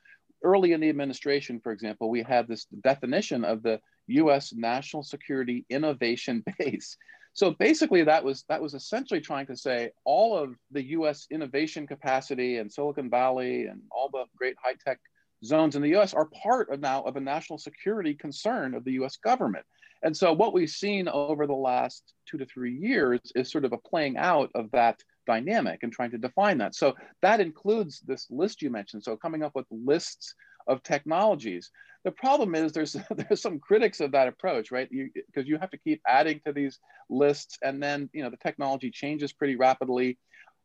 early 0.43 0.73
in 0.73 0.81
the 0.81 0.89
administration, 0.89 1.61
for 1.61 1.73
example, 1.73 2.11
we 2.11 2.23
had 2.23 2.49
this 2.49 2.67
definition 2.83 3.45
of 3.45 3.63
the 3.63 3.81
US 4.09 4.53
national 4.53 5.03
security 5.05 5.65
innovation 5.71 6.45
base. 6.59 6.97
So 7.35 7.53
basically, 7.53 8.05
that 8.05 8.25
was 8.25 8.45
that 8.49 8.61
was 8.61 8.75
essentially 8.75 9.21
trying 9.21 9.47
to 9.47 9.57
say 9.57 9.91
all 10.05 10.37
of 10.37 10.55
the 10.71 10.83
U.S. 10.91 11.27
innovation 11.31 11.87
capacity 11.87 12.59
and 12.59 12.71
Silicon 12.71 13.09
Valley 13.09 13.67
and 13.67 13.81
all 13.91 14.11
the 14.13 14.25
great 14.37 14.57
high 14.63 14.75
tech 14.85 14.99
zones 15.45 15.75
in 15.75 15.83
the 15.83 15.91
U.S. 15.91 16.15
are 16.15 16.27
part 16.27 16.71
of 16.71 16.81
now 16.81 17.03
of 17.03 17.17
a 17.17 17.21
national 17.21 17.59
security 17.59 18.15
concern 18.15 18.75
of 18.75 18.85
the 18.85 18.93
U.S. 18.93 19.17
government. 19.17 19.65
And 20.03 20.17
so 20.17 20.33
what 20.33 20.53
we've 20.53 20.69
seen 20.69 21.09
over 21.09 21.47
the 21.47 21.55
last 21.55 22.13
two 22.27 22.37
to 22.39 22.47
three 22.47 22.77
years 22.77 23.21
is 23.35 23.51
sort 23.51 23.65
of 23.65 23.73
a 23.73 23.79
playing 23.79 24.17
out 24.17 24.51
of 24.55 24.71
that 24.73 25.01
dynamic 25.27 25.81
and 25.83 25.93
trying 25.93 26.11
to 26.11 26.19
define 26.19 26.59
that. 26.59 26.75
So 26.75 26.95
that 27.23 27.41
includes 27.41 28.01
this 28.01 28.27
list 28.29 28.63
you 28.63 28.71
mentioned. 28.71 29.05
So 29.05 29.17
coming 29.17 29.43
up 29.43 29.53
with 29.55 29.67
lists 29.71 30.35
of 30.67 30.83
technologies. 30.83 31.71
The 32.05 32.11
problem 32.11 32.55
is 32.55 32.73
there's 32.73 32.97
there's 33.11 33.43
some 33.43 33.59
critics 33.59 34.01
of 34.01 34.13
that 34.13 34.29
approach, 34.29 34.71
right? 34.71 34.89
Because 34.91 35.47
you, 35.47 35.55
you 35.55 35.59
have 35.59 35.71
to 35.71 35.79
keep 35.79 36.01
adding 36.07 36.41
to 36.47 36.53
these 36.53 36.79
lists, 37.09 37.59
and 37.63 37.83
then 37.83 38.11
you 38.13 38.23
know 38.23 38.31
the 38.31 38.37
technology 38.37 38.91
changes 38.91 39.33
pretty 39.33 39.57
rapidly. 39.57 40.19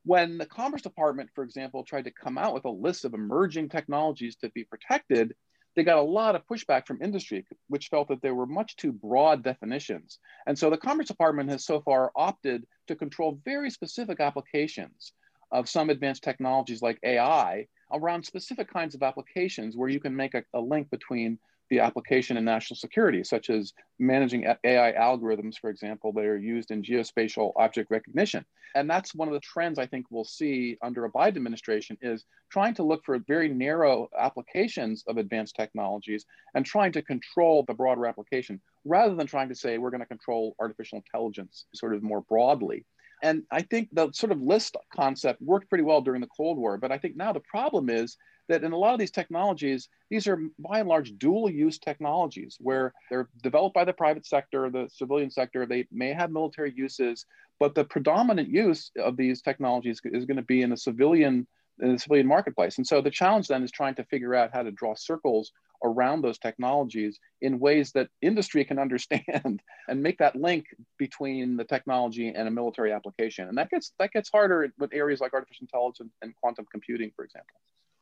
When 0.04 0.38
the 0.38 0.45
Commerce 0.45 0.82
Department, 0.82 1.30
for 1.36 1.43
example, 1.43 1.84
tried 1.84 2.06
to 2.06 2.12
come 2.12 2.38
out 2.38 2.54
with 2.54 2.65
a 2.65 2.69
list 2.69 3.04
of 3.04 3.13
emerging 3.13 3.69
technologies 3.69 4.38
to 4.38 4.50
be 4.50 4.63
protected, 4.63 5.36
they 5.76 5.84
got 5.84 5.97
a 5.97 6.02
lot 6.02 6.36
of 6.36 6.47
pushback 6.47 6.88
from 6.88 7.02
industry, 7.02 7.45
which 7.67 7.89
felt 7.89 8.08
that 8.08 8.21
there 8.21 8.34
were 8.34 8.45
much 8.45 8.78
too 8.78 8.93
broad 8.93 9.43
definitions. 9.43 10.19
And 10.47 10.58
so 10.58 10.69
the 10.69 10.78
Commerce 10.78 11.08
Department 11.08 11.50
has 11.50 11.65
so 11.65 11.82
far 11.82 12.12
opted 12.15 12.65
to 12.88 12.95
control 12.95 13.39
very 13.43 13.69
specific 13.69 14.21
applications 14.21 15.12
of 15.51 15.69
some 15.69 15.89
advanced 15.89 16.23
technologies 16.23 16.81
like 16.81 16.99
AI 17.03 17.67
around 17.91 18.25
specific 18.25 18.71
kinds 18.71 18.95
of 18.95 19.03
applications 19.03 19.77
where 19.77 19.89
you 19.89 19.99
can 19.99 20.15
make 20.15 20.33
a, 20.33 20.43
a 20.53 20.60
link 20.60 20.89
between 20.89 21.39
the 21.69 21.79
application 21.79 22.38
and 22.38 22.45
national 22.45 22.77
security, 22.77 23.23
such 23.23 23.49
as 23.49 23.73
managing 23.99 24.45
AI 24.63 24.93
algorithms, 24.93 25.57
for 25.60 25.69
example, 25.69 26.13
that 26.13 26.25
are 26.25 26.38
used 26.38 26.71
in 26.71 26.81
geospatial 26.81 27.51
object 27.57 27.91
recognition. 27.91 28.45
And 28.75 28.89
that's 28.89 29.15
one 29.15 29.27
of 29.27 29.33
the 29.33 29.39
trends 29.39 29.79
I 29.79 29.86
think 29.86 30.05
we'll 30.10 30.23
see 30.23 30.77
under 30.81 31.05
a 31.05 31.12
Biden 31.12 31.38
administration 31.38 31.97
is 32.01 32.25
trying 32.51 32.73
to 32.75 32.83
look 32.83 33.03
for 33.05 33.17
very 33.27 33.49
narrow 33.49 34.10
applications 34.17 35.03
of 35.07 35.17
advanced 35.17 35.55
technologies 35.55 36.25
and 36.55 36.65
trying 36.65 36.91
to 36.93 37.01
control 37.01 37.65
the 37.67 37.73
broader 37.73 38.05
application 38.05 38.62
rather 38.86 39.15
than 39.15 39.27
trying 39.27 39.49
to 39.49 39.55
say 39.55 39.77
we're 39.77 39.89
going 39.89 39.99
to 40.01 40.05
control 40.05 40.55
artificial 40.60 40.97
intelligence 40.97 41.65
sort 41.73 41.93
of 41.93 42.03
more 42.03 42.21
broadly. 42.21 42.86
And 43.23 43.43
I 43.51 43.62
think 43.62 43.89
the 43.91 44.12
sort 44.12 44.32
of 44.32 44.41
list 44.41 44.75
concept 44.95 45.41
worked 45.41 45.69
pretty 45.69 45.84
well 45.84 46.01
during 46.01 46.21
the 46.21 46.27
Cold 46.27 46.58
War. 46.58 46.77
But 46.77 46.91
I 46.91 46.97
think 46.97 47.15
now 47.15 47.34
the 47.34 47.41
problem 47.41 47.89
is 47.89 48.15
that 48.47 48.63
in 48.63 48.71
a 48.71 48.77
lot 48.77 48.93
of 48.93 48.99
these 48.99 49.12
technologies, 49.12 49.89
these 50.10 50.27
are 50.27 50.38
by 50.60 50.80
and 50.80 50.88
large 50.88 51.17
dual 51.17 51.49
use 51.49 51.80
technologies 51.80 52.58
where 52.60 52.93
they're 53.10 53.30
developed 53.43 53.75
by 53.75 53.86
the 53.86 53.93
private 53.93 54.25
sector, 54.25 54.69
the 54.69 54.88
civilian 54.91 55.30
sector. 55.30 55.65
They 55.65 55.88
may 55.91 56.13
have 56.13 56.32
military 56.32 56.73
uses, 56.75 57.25
but 57.60 57.75
the 57.75 57.84
predominant 57.84 58.49
use 58.49 58.91
of 58.97 59.17
these 59.17 59.41
technologies 59.41 59.99
is 60.06 60.25
going 60.25 60.38
to 60.38 60.43
be 60.43 60.62
in 60.62 60.69
the 60.69 60.77
civilian 60.77 61.47
in 61.80 61.93
the 61.93 61.99
civilian 61.99 62.25
marketplace. 62.25 62.77
And 62.77 62.88
so 62.88 63.01
the 63.01 63.12
challenge 63.12 63.47
then 63.47 63.62
is 63.63 63.71
trying 63.71 63.95
to 63.95 64.03
figure 64.06 64.34
out 64.34 64.49
how 64.51 64.63
to 64.63 64.71
draw 64.71 64.95
circles 64.95 65.51
around 65.84 66.22
those 66.22 66.38
technologies 66.38 67.20
in 67.42 67.60
ways 67.60 67.92
that 67.92 68.10
industry 68.22 68.63
can 68.66 68.80
understand 68.86 69.62
and 69.88 70.04
make 70.04 70.18
that 70.18 70.36
link 70.36 70.66
between 70.98 71.58
the 71.58 71.63
technology 71.63 72.30
and 72.30 72.48
a 72.48 72.52
military 72.52 72.92
application. 72.92 73.48
And 73.48 73.58
that 73.58 73.70
gets 73.70 73.94
that 74.00 74.12
gets 74.12 74.30
harder 74.30 74.72
with 74.78 74.94
areas 74.94 75.20
like 75.20 75.34
artificial 75.34 75.63
intelligence 75.63 76.13
and 76.22 76.36
quantum 76.36 76.66
computing, 76.72 77.12
for 77.16 77.26
example. 77.26 77.56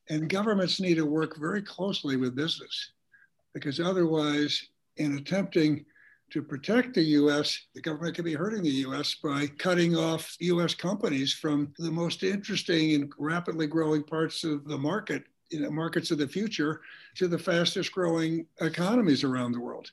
And 0.09 0.29
governments 0.29 0.79
need 0.79 0.95
to 0.95 1.05
work 1.05 1.37
very 1.37 1.61
closely 1.61 2.15
with 2.15 2.35
business 2.35 2.91
because 3.53 3.79
otherwise, 3.79 4.61
in 4.97 5.17
attempting 5.17 5.85
to 6.31 6.41
protect 6.41 6.93
the 6.93 7.03
US, 7.03 7.57
the 7.73 7.81
government 7.81 8.15
could 8.15 8.25
be 8.25 8.33
hurting 8.33 8.63
the 8.63 8.83
US 8.87 9.15
by 9.15 9.47
cutting 9.47 9.95
off 9.95 10.35
US 10.39 10.75
companies 10.75 11.33
from 11.33 11.73
the 11.77 11.91
most 11.91 12.23
interesting 12.23 12.93
and 12.93 13.11
rapidly 13.17 13.67
growing 13.67 14.03
parts 14.03 14.43
of 14.43 14.65
the 14.65 14.77
market 14.77 15.23
you 15.49 15.61
know, 15.61 15.71
markets 15.71 16.11
of 16.11 16.17
the 16.17 16.27
future 16.27 16.81
to 17.15 17.27
the 17.27 17.37
fastest 17.37 17.91
growing 17.91 18.45
economies 18.61 19.23
around 19.23 19.51
the 19.51 19.59
world. 19.59 19.91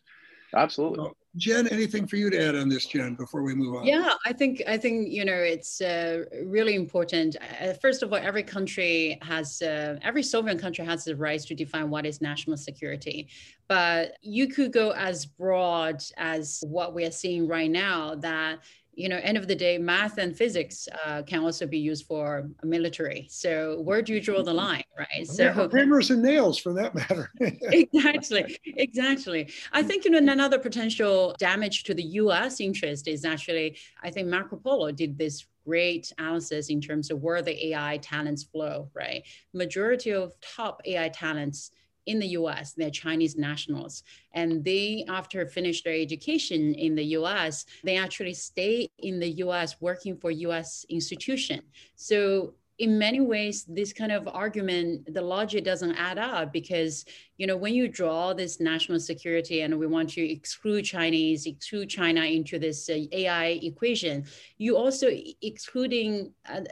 Absolutely. 0.54 1.04
So 1.04 1.16
Jen, 1.36 1.66
anything 1.68 2.06
for 2.06 2.16
you 2.16 2.28
to 2.28 2.46
add 2.46 2.56
on 2.56 2.68
this, 2.68 2.84
Jen, 2.84 3.14
before 3.14 3.42
we 3.42 3.54
move 3.54 3.74
on? 3.74 3.86
Yeah, 3.86 4.12
I 4.26 4.34
think 4.34 4.62
I 4.66 4.76
think 4.76 5.08
you 5.08 5.24
know 5.24 5.36
it's 5.36 5.80
uh, 5.80 6.24
really 6.44 6.74
important. 6.74 7.36
Uh, 7.58 7.72
first 7.72 8.02
of 8.02 8.12
all, 8.12 8.18
every 8.18 8.42
country 8.42 9.18
has 9.22 9.62
uh, 9.62 9.98
every 10.02 10.22
sovereign 10.22 10.58
country 10.58 10.84
has 10.84 11.04
the 11.04 11.16
right 11.16 11.40
to 11.40 11.54
define 11.54 11.88
what 11.88 12.04
is 12.04 12.20
national 12.20 12.58
security, 12.58 13.28
but 13.66 14.18
you 14.20 14.46
could 14.46 14.72
go 14.72 14.90
as 14.90 15.24
broad 15.24 16.02
as 16.18 16.62
what 16.66 16.92
we 16.92 17.06
are 17.06 17.10
seeing 17.10 17.48
right 17.48 17.70
now 17.70 18.14
that 18.16 18.58
you 18.94 19.08
know, 19.08 19.18
end 19.22 19.38
of 19.38 19.48
the 19.48 19.54
day, 19.54 19.78
math 19.78 20.18
and 20.18 20.36
physics 20.36 20.86
uh, 21.04 21.22
can 21.22 21.40
also 21.40 21.66
be 21.66 21.78
used 21.78 22.06
for 22.06 22.50
military. 22.62 23.26
So 23.30 23.80
where 23.80 24.02
do 24.02 24.12
you 24.12 24.20
draw 24.20 24.42
the 24.42 24.52
line, 24.52 24.84
right? 24.98 25.26
So 25.26 25.44
yeah, 25.44 25.68
hammers 25.72 26.10
and 26.10 26.22
nails, 26.22 26.58
for 26.58 26.74
that 26.74 26.94
matter. 26.94 27.30
exactly, 27.40 28.58
exactly. 28.66 29.50
I 29.72 29.82
think 29.82 30.04
you 30.04 30.10
know 30.10 30.18
another 30.18 30.58
potential 30.58 31.34
damage 31.38 31.84
to 31.84 31.94
the 31.94 32.02
U.S. 32.02 32.60
interest 32.60 33.08
is 33.08 33.24
actually, 33.24 33.78
I 34.02 34.10
think 34.10 34.28
MacroPolo 34.28 34.94
did 34.94 35.16
this 35.16 35.46
great 35.64 36.12
analysis 36.18 36.68
in 36.68 36.80
terms 36.80 37.10
of 37.10 37.22
where 37.22 37.40
the 37.40 37.68
AI 37.68 37.98
talents 37.98 38.42
flow, 38.42 38.90
right? 38.94 39.22
Majority 39.54 40.10
of 40.10 40.32
top 40.40 40.82
AI 40.84 41.08
talents 41.08 41.70
in 42.06 42.18
the 42.18 42.28
US, 42.28 42.72
they're 42.72 42.90
Chinese 42.90 43.36
nationals. 43.36 44.02
And 44.32 44.64
they, 44.64 45.04
after 45.08 45.46
finish 45.46 45.82
their 45.82 45.94
education 45.94 46.74
in 46.74 46.94
the 46.94 47.04
US, 47.18 47.64
they 47.84 47.96
actually 47.96 48.34
stay 48.34 48.88
in 48.98 49.20
the 49.20 49.30
US 49.44 49.80
working 49.80 50.16
for 50.16 50.30
US 50.30 50.84
institution. 50.88 51.62
So 51.96 52.54
in 52.78 52.98
many 52.98 53.20
ways 53.20 53.64
this 53.68 53.92
kind 53.92 54.10
of 54.10 54.26
argument 54.28 55.12
the 55.12 55.20
logic 55.20 55.62
doesn't 55.64 55.94
add 55.96 56.18
up 56.18 56.52
because 56.52 57.04
you 57.36 57.46
know 57.46 57.56
when 57.56 57.74
you 57.74 57.86
draw 57.86 58.32
this 58.32 58.60
national 58.60 58.98
security 58.98 59.60
and 59.60 59.78
we 59.78 59.86
want 59.86 60.08
to 60.08 60.22
exclude 60.32 60.82
chinese 60.82 61.46
exclude 61.46 61.88
china 61.88 62.24
into 62.24 62.58
this 62.58 62.88
uh, 62.88 62.98
ai 63.12 63.60
equation 63.62 64.24
you 64.56 64.76
also 64.76 65.08
excluding 65.42 66.32
a, 66.46 66.64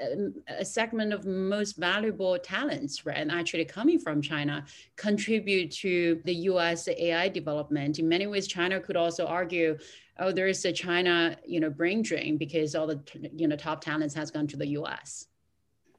a, 0.48 0.64
segment 0.64 1.12
of 1.12 1.26
most 1.26 1.76
valuable 1.76 2.38
talents 2.38 3.04
right 3.04 3.18
and 3.18 3.30
actually 3.30 3.64
coming 3.64 3.98
from 3.98 4.22
china 4.22 4.64
contribute 4.96 5.70
to 5.70 6.20
the 6.24 6.34
us 6.34 6.88
ai 6.88 7.28
development. 7.28 7.98
In 7.98 8.08
many 8.08 8.26
ways 8.26 8.46
china 8.46 8.80
could 8.80 8.96
also 8.96 9.26
argue 9.26 9.76
oh 10.18 10.32
there 10.32 10.48
is 10.48 10.64
a 10.64 10.72
china 10.72 11.36
you 11.46 11.60
know 11.60 11.70
brain 11.70 12.02
drain 12.02 12.36
because 12.36 12.74
all 12.74 12.86
the 12.86 13.00
you 13.34 13.46
know 13.46 13.56
top 13.56 13.80
talents 13.80 14.14
has 14.14 14.30
gone 14.30 14.46
to 14.46 14.56
the 14.56 14.66
us 14.66 15.26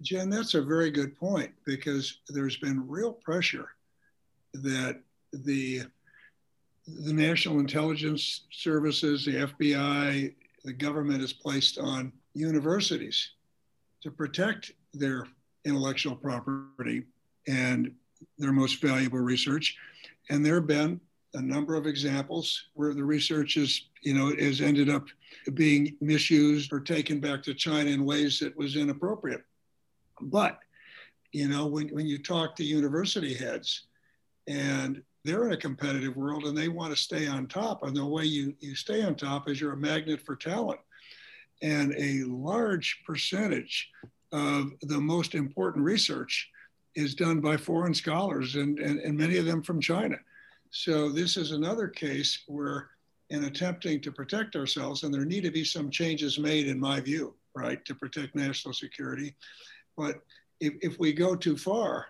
Jen, 0.01 0.29
that's 0.29 0.55
a 0.55 0.61
very 0.61 0.89
good 0.89 1.15
point 1.17 1.51
because 1.65 2.19
there's 2.29 2.57
been 2.57 2.87
real 2.87 3.13
pressure 3.13 3.69
that 4.53 5.01
the 5.31 5.83
the 6.87 7.13
national 7.13 7.59
intelligence 7.59 8.45
services, 8.51 9.23
the 9.23 9.35
FBI, 9.35 10.33
the 10.65 10.73
government 10.73 11.21
has 11.21 11.31
placed 11.31 11.77
on 11.77 12.11
universities 12.33 13.31
to 14.01 14.09
protect 14.09 14.71
their 14.93 15.27
intellectual 15.63 16.15
property 16.15 17.03
and 17.47 17.93
their 18.39 18.51
most 18.51 18.81
valuable 18.81 19.19
research. 19.19 19.77
And 20.29 20.43
there 20.45 20.55
have 20.55 20.67
been 20.67 20.99
a 21.35 21.41
number 21.41 21.75
of 21.75 21.85
examples 21.85 22.69
where 22.73 22.93
the 22.93 23.03
research 23.03 23.57
is, 23.57 23.89
you 24.01 24.13
know, 24.13 24.33
has 24.35 24.59
ended 24.59 24.89
up 24.89 25.05
being 25.53 25.95
misused 26.01 26.73
or 26.73 26.79
taken 26.79 27.19
back 27.19 27.43
to 27.43 27.53
China 27.53 27.89
in 27.89 28.05
ways 28.05 28.39
that 28.39 28.57
was 28.57 28.75
inappropriate. 28.75 29.43
But, 30.21 30.59
you 31.31 31.47
know, 31.47 31.65
when, 31.65 31.89
when 31.89 32.07
you 32.07 32.17
talk 32.17 32.55
to 32.55 32.63
university 32.63 33.33
heads 33.33 33.87
and 34.47 35.01
they're 35.23 35.45
in 35.47 35.53
a 35.53 35.57
competitive 35.57 36.15
world 36.15 36.45
and 36.45 36.57
they 36.57 36.67
want 36.67 36.95
to 36.95 37.01
stay 37.01 37.27
on 37.27 37.47
top, 37.47 37.83
and 37.83 37.95
the 37.95 38.05
way 38.05 38.25
you, 38.25 38.53
you 38.59 38.75
stay 38.75 39.03
on 39.03 39.15
top 39.15 39.49
is 39.49 39.61
you're 39.61 39.73
a 39.73 39.77
magnet 39.77 40.21
for 40.21 40.35
talent. 40.35 40.79
And 41.61 41.93
a 41.97 42.23
large 42.23 43.03
percentage 43.05 43.89
of 44.31 44.71
the 44.81 44.99
most 44.99 45.35
important 45.35 45.85
research 45.85 46.49
is 46.95 47.15
done 47.15 47.39
by 47.39 47.55
foreign 47.55 47.93
scholars 47.93 48.55
and, 48.55 48.79
and, 48.79 48.99
and 48.99 49.17
many 49.17 49.37
of 49.37 49.45
them 49.45 49.61
from 49.61 49.79
China. 49.79 50.15
So 50.71 51.09
this 51.09 51.37
is 51.37 51.51
another 51.51 51.87
case 51.87 52.43
where 52.47 52.89
in 53.29 53.45
attempting 53.45 54.01
to 54.01 54.11
protect 54.11 54.55
ourselves, 54.55 55.03
and 55.03 55.13
there 55.13 55.23
need 55.23 55.43
to 55.43 55.51
be 55.51 55.63
some 55.63 55.89
changes 55.89 56.37
made 56.37 56.67
in 56.67 56.79
my 56.79 56.99
view, 56.99 57.33
right, 57.55 57.83
to 57.85 57.95
protect 57.95 58.35
national 58.35 58.73
security, 58.73 59.33
but 59.97 60.21
if, 60.59 60.73
if 60.81 60.99
we 60.99 61.13
go 61.13 61.35
too 61.35 61.57
far, 61.57 62.07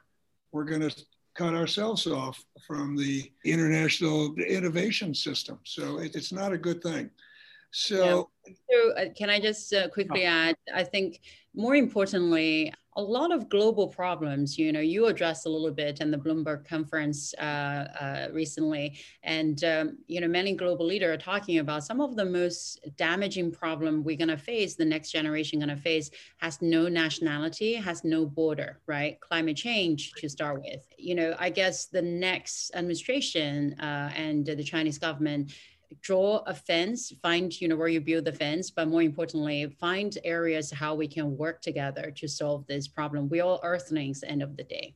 we're 0.52 0.66
going 0.66 0.82
to 0.82 1.06
cut 1.36 1.54
ourselves 1.54 2.08
off 2.08 2.44
from 2.68 2.96
the 2.96 3.32
international 3.46 4.36
innovation 4.36 5.14
system. 5.14 5.60
So 5.64 6.00
it, 6.00 6.16
it's 6.16 6.32
not 6.32 6.52
a 6.52 6.58
good 6.58 6.82
thing. 6.84 7.10
So, 7.72 8.30
yeah. 8.46 8.54
so 8.70 8.92
uh, 8.94 9.06
can 9.18 9.30
I 9.30 9.40
just 9.40 9.74
uh, 9.74 9.88
quickly 9.90 10.26
oh. 10.26 10.30
add? 10.30 10.56
I 10.74 10.84
think 10.84 11.22
more 11.56 11.76
importantly, 11.76 12.74
a 12.96 13.02
lot 13.02 13.32
of 13.32 13.48
global 13.48 13.88
problems, 13.88 14.58
you 14.58 14.72
know, 14.72 14.82
you 14.82 15.06
addressed 15.06 15.46
a 15.46 15.50
little 15.50 15.72
bit 15.72 16.02
in 16.02 16.12
the 16.12 16.18
Bloomberg 16.18 16.68
conference 16.68 17.34
uh, 17.36 17.42
uh, 17.42 18.28
recently, 18.34 18.98
and 19.24 19.64
um, 19.64 19.98
you 20.08 20.20
know, 20.20 20.28
many 20.28 20.54
global 20.54 20.86
leaders 20.86 21.16
are 21.16 21.18
talking 21.18 21.60
about 21.60 21.86
some 21.86 22.02
of 22.02 22.16
the 22.16 22.26
most 22.26 22.80
damaging 22.98 23.52
problem 23.52 24.04
we're 24.04 24.18
going 24.18 24.28
to 24.28 24.38
face, 24.38 24.76
the 24.76 24.86
next 24.86 25.12
generation 25.12 25.60
going 25.60 25.70
to 25.70 25.82
face, 25.82 26.12
has 26.38 26.62
no 26.62 26.90
nationality, 26.90 27.76
has 27.76 28.04
no 28.04 28.26
border, 28.26 28.80
right? 28.88 29.20
Climate 29.22 29.56
change 29.56 30.12
to 30.14 30.28
start 30.28 30.62
with. 30.62 30.86
You 30.98 31.16
know, 31.16 31.36
I 31.40 31.50
guess 31.50 31.86
the 31.86 32.02
next 32.02 32.72
administration 32.76 33.74
uh, 33.80 34.12
and 34.16 34.46
the 34.46 34.64
Chinese 34.64 34.98
government 34.98 35.54
draw 36.02 36.38
a 36.48 36.54
fence, 36.54 37.12
find 37.22 37.60
you 37.60 37.68
know 37.68 37.76
where 37.76 37.88
you 37.88 38.02
build 38.02 38.26
the 38.26 38.34
fence, 38.34 38.72
but 38.72 38.88
more 38.88 39.02
importantly, 39.02 39.76
find 39.80 40.18
areas 40.24 40.72
how 40.72 40.96
we 40.96 41.08
can 41.08 41.38
work 41.38 41.62
together 41.62 42.12
to 42.12 42.28
solve 42.28 42.66
this 42.68 42.88
problem. 42.88 43.30
We 43.30 43.42
all 43.42 43.60
Earthlings, 43.64 44.24
end 44.24 44.42
of 44.42 44.56
the 44.58 44.64
day. 44.64 44.96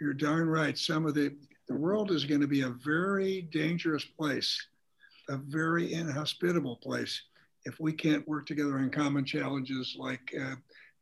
You're 0.00 0.14
darn 0.14 0.48
right. 0.48 0.76
Some 0.76 1.06
of 1.06 1.14
the 1.14 1.36
the 1.68 1.76
world 1.76 2.10
is 2.10 2.24
going 2.24 2.40
to 2.40 2.48
be 2.48 2.62
a 2.62 2.74
very 2.84 3.42
dangerous 3.42 4.04
place, 4.04 4.60
a 5.28 5.36
very 5.36 5.92
inhospitable 5.92 6.76
place 6.76 7.22
if 7.64 7.78
we 7.78 7.92
can't 7.92 8.26
work 8.26 8.46
together 8.46 8.78
on 8.78 8.90
common 8.90 9.24
challenges 9.24 9.96
like 9.98 10.34
uh, 10.40 10.54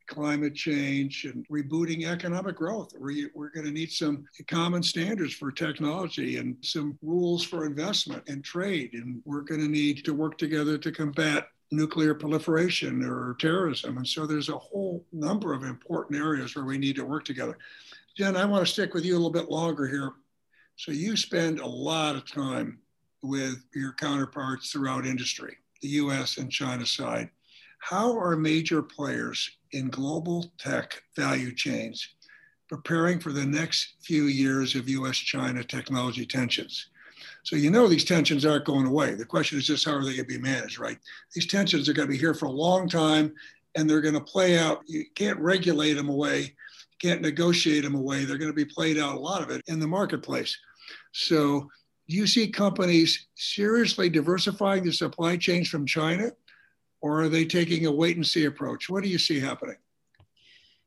climate 0.09 0.55
change 0.55 1.25
and 1.25 1.47
rebooting 1.47 2.05
economic 2.05 2.55
growth. 2.55 2.93
We, 2.99 3.29
we're 3.33 3.51
going 3.51 3.65
to 3.65 3.71
need 3.71 3.91
some 3.91 4.25
common 4.47 4.83
standards 4.83 5.33
for 5.33 5.51
technology 5.51 6.37
and 6.37 6.57
some 6.61 6.97
rules 7.01 7.43
for 7.43 7.65
investment 7.65 8.23
and 8.27 8.43
trade. 8.43 8.93
And 8.93 9.21
we're 9.23 9.41
going 9.41 9.61
to 9.61 9.67
need 9.67 10.03
to 10.05 10.13
work 10.13 10.37
together 10.37 10.77
to 10.79 10.91
combat 10.91 11.47
nuclear 11.71 12.15
proliferation 12.15 13.05
or 13.05 13.35
terrorism. 13.39 13.97
And 13.97 14.07
so 14.07 14.25
there's 14.25 14.49
a 14.49 14.57
whole 14.57 15.05
number 15.13 15.53
of 15.53 15.63
important 15.63 16.19
areas 16.19 16.55
where 16.55 16.65
we 16.65 16.79
need 16.79 16.95
to 16.95 17.05
work 17.05 17.23
together. 17.23 17.57
Jen, 18.17 18.35
I 18.35 18.45
want 18.45 18.65
to 18.65 18.71
stick 18.71 18.93
with 18.93 19.05
you 19.05 19.13
a 19.13 19.19
little 19.19 19.29
bit 19.29 19.51
longer 19.51 19.87
here. 19.87 20.13
So 20.75 20.91
you 20.91 21.15
spend 21.15 21.59
a 21.59 21.67
lot 21.67 22.15
of 22.15 22.29
time 22.29 22.79
with 23.21 23.63
your 23.75 23.93
counterparts 23.93 24.71
throughout 24.71 25.05
industry, 25.05 25.57
the 25.81 25.89
US 25.89 26.37
and 26.37 26.51
China 26.51 26.85
side. 26.85 27.29
How 27.79 28.17
are 28.17 28.35
major 28.35 28.81
players 28.81 29.49
in 29.71 29.89
global 29.89 30.51
tech 30.57 31.01
value 31.15 31.53
chains 31.53 32.07
preparing 32.67 33.19
for 33.19 33.31
the 33.31 33.45
next 33.45 33.95
few 34.01 34.25
years 34.25 34.75
of 34.75 34.87
US 34.89 35.17
China 35.17 35.63
technology 35.63 36.25
tensions? 36.25 36.89
So 37.43 37.55
you 37.55 37.71
know 37.71 37.87
these 37.87 38.05
tensions 38.05 38.45
aren't 38.45 38.65
going 38.65 38.85
away. 38.85 39.15
The 39.15 39.25
question 39.25 39.57
is 39.57 39.65
just 39.65 39.85
how 39.85 39.93
are 39.93 40.03
they 40.03 40.15
going 40.15 40.27
to 40.27 40.37
be 40.37 40.37
managed, 40.37 40.79
right? 40.79 40.99
These 41.33 41.47
tensions 41.47 41.89
are 41.89 41.93
going 41.93 42.07
to 42.07 42.11
be 42.11 42.19
here 42.19 42.33
for 42.33 42.45
a 42.45 42.51
long 42.51 42.87
time 42.87 43.33
and 43.75 43.89
they're 43.89 44.01
going 44.01 44.13
to 44.13 44.21
play 44.21 44.59
out. 44.59 44.81
You 44.85 45.05
can't 45.15 45.39
regulate 45.39 45.93
them 45.93 46.09
away, 46.09 46.41
you 46.41 46.97
can't 47.09 47.21
negotiate 47.21 47.83
them 47.83 47.95
away. 47.95 48.25
They're 48.25 48.37
going 48.37 48.51
to 48.51 48.55
be 48.55 48.65
played 48.65 48.97
out 48.97 49.15
a 49.15 49.19
lot 49.19 49.41
of 49.41 49.49
it 49.49 49.61
in 49.67 49.79
the 49.79 49.87
marketplace. 49.87 50.57
So 51.11 51.69
do 52.07 52.15
you 52.15 52.27
see 52.27 52.49
companies 52.49 53.27
seriously 53.35 54.09
diversifying 54.09 54.83
the 54.83 54.91
supply 54.91 55.37
chains 55.37 55.69
from 55.69 55.85
China? 55.85 56.31
Or 57.01 57.21
are 57.21 57.29
they 57.29 57.45
taking 57.45 57.85
a 57.85 57.91
wait 57.91 58.15
and 58.15 58.25
see 58.25 58.45
approach? 58.45 58.89
What 58.89 59.03
do 59.03 59.09
you 59.09 59.17
see 59.17 59.39
happening? 59.39 59.77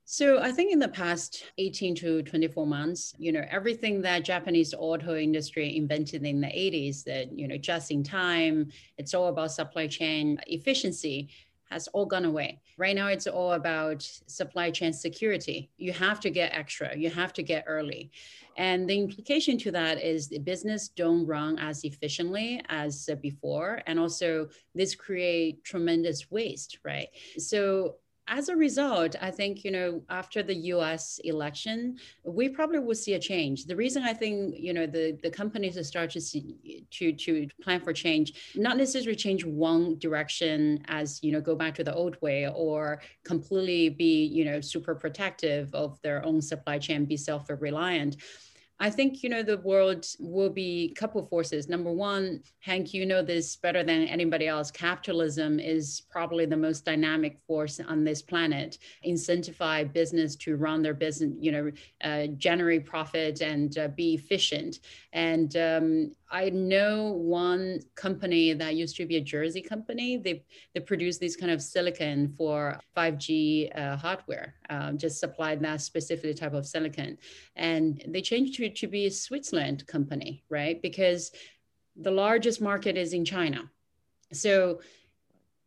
So 0.04 0.40
I 0.40 0.52
think 0.52 0.72
in 0.72 0.78
the 0.78 0.88
past 0.88 1.44
18 1.58 1.94
to 1.96 2.22
24 2.22 2.66
months, 2.66 3.14
you 3.18 3.32
know, 3.32 3.44
everything 3.48 4.02
that 4.02 4.24
Japanese 4.24 4.74
auto 4.76 5.16
industry 5.16 5.76
invented 5.76 6.24
in 6.26 6.40
the 6.40 6.48
80s 6.48 7.04
that, 7.04 7.32
you 7.32 7.48
know, 7.48 7.56
just 7.56 7.90
in 7.90 8.02
time, 8.02 8.70
it's 8.98 9.14
all 9.14 9.28
about 9.28 9.52
supply 9.52 9.86
chain 9.86 10.38
efficiency 10.48 11.30
has 11.72 11.88
all 11.88 12.06
gone 12.06 12.24
away. 12.24 12.60
Right 12.78 12.94
now, 12.94 13.08
it's 13.08 13.26
all 13.26 13.52
about 13.52 14.02
supply 14.26 14.70
chain 14.70 14.92
security. 14.92 15.70
You 15.76 15.92
have 15.92 16.20
to 16.20 16.30
get 16.30 16.52
extra, 16.54 16.96
you 16.96 17.10
have 17.10 17.32
to 17.34 17.42
get 17.42 17.64
early. 17.66 18.10
And 18.56 18.88
the 18.88 18.98
implication 18.98 19.56
to 19.58 19.70
that 19.72 20.02
is 20.02 20.28
the 20.28 20.38
business 20.38 20.88
don't 20.88 21.26
run 21.26 21.58
as 21.58 21.84
efficiently 21.84 22.62
as 22.68 23.08
before. 23.22 23.80
And 23.86 23.98
also 23.98 24.48
this 24.74 24.94
create 24.94 25.64
tremendous 25.64 26.30
waste, 26.30 26.78
right? 26.84 27.08
So 27.38 27.96
as 28.32 28.48
a 28.48 28.56
result, 28.56 29.14
I 29.20 29.30
think, 29.30 29.62
you 29.62 29.70
know, 29.70 30.02
after 30.08 30.42
the 30.42 30.54
US 30.74 31.20
election, 31.22 31.98
we 32.24 32.48
probably 32.48 32.78
will 32.78 32.94
see 32.94 33.12
a 33.12 33.18
change. 33.18 33.66
The 33.66 33.76
reason 33.76 34.02
I 34.04 34.14
think, 34.14 34.54
you 34.58 34.72
know, 34.72 34.86
the, 34.86 35.18
the 35.22 35.30
companies 35.30 35.76
start 35.86 36.08
to 36.12 36.20
see 36.20 36.86
to 36.90 37.12
to 37.12 37.46
plan 37.62 37.80
for 37.80 37.92
change, 37.92 38.54
not 38.54 38.78
necessarily 38.78 39.16
change 39.16 39.44
one 39.44 39.98
direction 39.98 40.82
as, 40.88 41.22
you 41.22 41.30
know, 41.30 41.42
go 41.42 41.54
back 41.54 41.74
to 41.74 41.84
the 41.84 41.94
old 41.94 42.16
way 42.22 42.48
or 42.48 43.02
completely 43.22 43.90
be, 43.90 44.24
you 44.24 44.46
know, 44.46 44.62
super 44.62 44.94
protective 44.94 45.74
of 45.74 46.00
their 46.00 46.24
own 46.24 46.40
supply 46.40 46.78
chain, 46.78 47.04
be 47.04 47.18
self-reliant 47.18 48.16
I 48.82 48.90
think, 48.90 49.22
you 49.22 49.28
know, 49.28 49.44
the 49.44 49.58
world 49.58 50.06
will 50.18 50.50
be 50.50 50.92
couple 50.96 51.24
forces. 51.24 51.68
Number 51.68 51.92
one, 51.92 52.42
Hank, 52.58 52.92
you 52.92 53.06
know 53.06 53.22
this 53.22 53.54
better 53.54 53.84
than 53.84 54.08
anybody 54.08 54.48
else. 54.48 54.72
Capitalism 54.72 55.60
is 55.60 56.02
probably 56.10 56.46
the 56.46 56.56
most 56.56 56.84
dynamic 56.84 57.38
force 57.46 57.78
on 57.78 58.02
this 58.02 58.22
planet. 58.22 58.78
Incentivize 59.06 59.92
business 59.92 60.34
to 60.34 60.56
run 60.56 60.82
their 60.82 60.94
business, 60.94 61.32
you 61.38 61.52
know, 61.52 61.70
uh, 62.02 62.26
generate 62.36 62.84
profit 62.84 63.40
and 63.40 63.78
uh, 63.78 63.86
be 63.86 64.14
efficient. 64.14 64.80
And 65.12 65.56
um, 65.56 66.16
I 66.32 66.48
know 66.48 67.12
one 67.12 67.80
company 67.94 68.54
that 68.54 68.74
used 68.74 68.96
to 68.96 69.04
be 69.04 69.18
a 69.18 69.20
Jersey 69.20 69.60
company. 69.60 70.16
They 70.16 70.44
they 70.74 70.80
produce 70.80 71.18
these 71.18 71.36
kind 71.36 71.52
of 71.52 71.60
silicon 71.60 72.34
for 72.38 72.80
5G 72.96 73.78
uh, 73.78 73.96
hardware. 73.96 74.54
Um, 74.70 74.96
just 74.96 75.20
supplied 75.20 75.60
that 75.60 75.82
specific 75.82 76.36
type 76.36 76.54
of 76.54 76.66
silicon, 76.66 77.18
and 77.54 78.02
they 78.08 78.22
changed 78.22 78.54
to 78.56 78.70
to 78.70 78.86
be 78.86 79.06
a 79.06 79.10
Switzerland 79.10 79.86
company, 79.86 80.42
right? 80.48 80.80
Because 80.80 81.32
the 81.94 82.10
largest 82.10 82.62
market 82.62 82.96
is 82.96 83.12
in 83.12 83.26
China. 83.26 83.70
So 84.32 84.80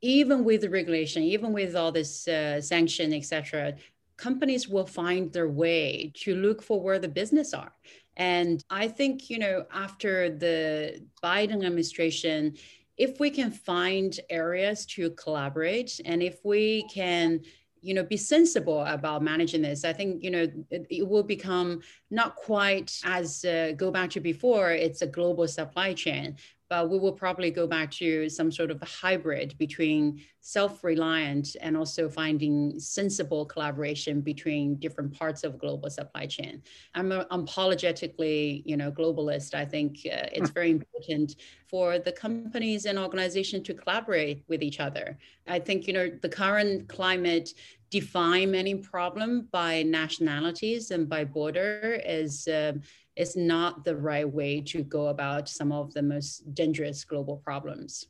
even 0.01 0.43
with 0.43 0.61
the 0.61 0.69
regulation, 0.69 1.21
even 1.21 1.53
with 1.53 1.75
all 1.75 1.91
this 1.91 2.27
uh, 2.27 2.59
sanction, 2.59 3.13
etc., 3.13 3.75
companies 4.17 4.67
will 4.67 4.85
find 4.85 5.31
their 5.31 5.47
way 5.47 6.11
to 6.15 6.35
look 6.35 6.63
for 6.63 6.81
where 6.81 6.99
the 6.99 7.07
business 7.07 7.53
are. 7.53 7.71
And 8.17 8.63
I 8.69 8.87
think, 8.87 9.29
you 9.29 9.39
know, 9.39 9.65
after 9.73 10.29
the 10.29 11.01
Biden 11.23 11.65
administration, 11.65 12.55
if 12.97 13.19
we 13.19 13.29
can 13.29 13.51
find 13.51 14.17
areas 14.29 14.85
to 14.85 15.11
collaborate 15.11 15.99
and 16.05 16.23
if 16.23 16.39
we 16.43 16.87
can 16.93 17.41
you 17.81 17.93
know 17.93 18.03
be 18.03 18.17
sensible 18.17 18.83
about 18.85 19.21
managing 19.21 19.61
this 19.61 19.85
i 19.85 19.93
think 19.93 20.23
you 20.23 20.31
know 20.31 20.47
it, 20.71 20.87
it 20.89 21.07
will 21.07 21.23
become 21.23 21.81
not 22.09 22.35
quite 22.35 22.91
as 23.03 23.45
uh, 23.45 23.73
go 23.77 23.91
back 23.91 24.09
to 24.09 24.19
before 24.19 24.71
it's 24.71 25.03
a 25.03 25.07
global 25.07 25.47
supply 25.47 25.93
chain 25.93 26.35
but 26.69 26.89
we 26.89 26.97
will 26.97 27.13
probably 27.13 27.51
go 27.51 27.67
back 27.67 27.91
to 27.91 28.29
some 28.29 28.51
sort 28.51 28.71
of 28.71 28.81
a 28.81 28.85
hybrid 28.85 29.55
between 29.57 30.21
self-reliant 30.41 31.55
and 31.61 31.75
also 31.77 32.09
finding 32.09 32.79
sensible 32.79 33.45
collaboration 33.45 34.21
between 34.21 34.75
different 34.75 35.13
parts 35.13 35.43
of 35.43 35.59
global 35.59 35.89
supply 35.89 36.25
chain. 36.25 36.61
I'm 36.93 37.09
unapologetically, 37.09 38.63
you 38.65 38.77
know, 38.77 38.91
globalist. 38.91 39.53
I 39.53 39.65
think 39.65 39.99
uh, 40.05 40.27
it's 40.31 40.49
very 40.49 40.71
important 40.71 41.35
for 41.67 41.99
the 41.99 42.11
companies 42.11 42.85
and 42.85 42.97
organizations 42.97 43.63
to 43.67 43.73
collaborate 43.73 44.43
with 44.47 44.61
each 44.63 44.79
other. 44.79 45.17
I 45.47 45.59
think, 45.59 45.87
you 45.87 45.93
know, 45.93 46.09
the 46.21 46.29
current 46.29 46.87
climate 46.89 47.53
define 47.91 48.51
many 48.51 48.75
problem 48.75 49.47
by 49.51 49.83
nationalities 49.83 50.91
and 50.91 51.07
by 51.07 51.23
border 51.23 52.01
is 52.05 52.47
uh, 52.47 52.73
is 53.15 53.35
not 53.35 53.85
the 53.85 53.95
right 53.95 54.29
way 54.29 54.61
to 54.61 54.83
go 54.83 55.07
about 55.07 55.47
some 55.47 55.71
of 55.71 55.93
the 55.93 56.01
most 56.01 56.53
dangerous 56.53 57.03
global 57.03 57.37
problems. 57.37 58.07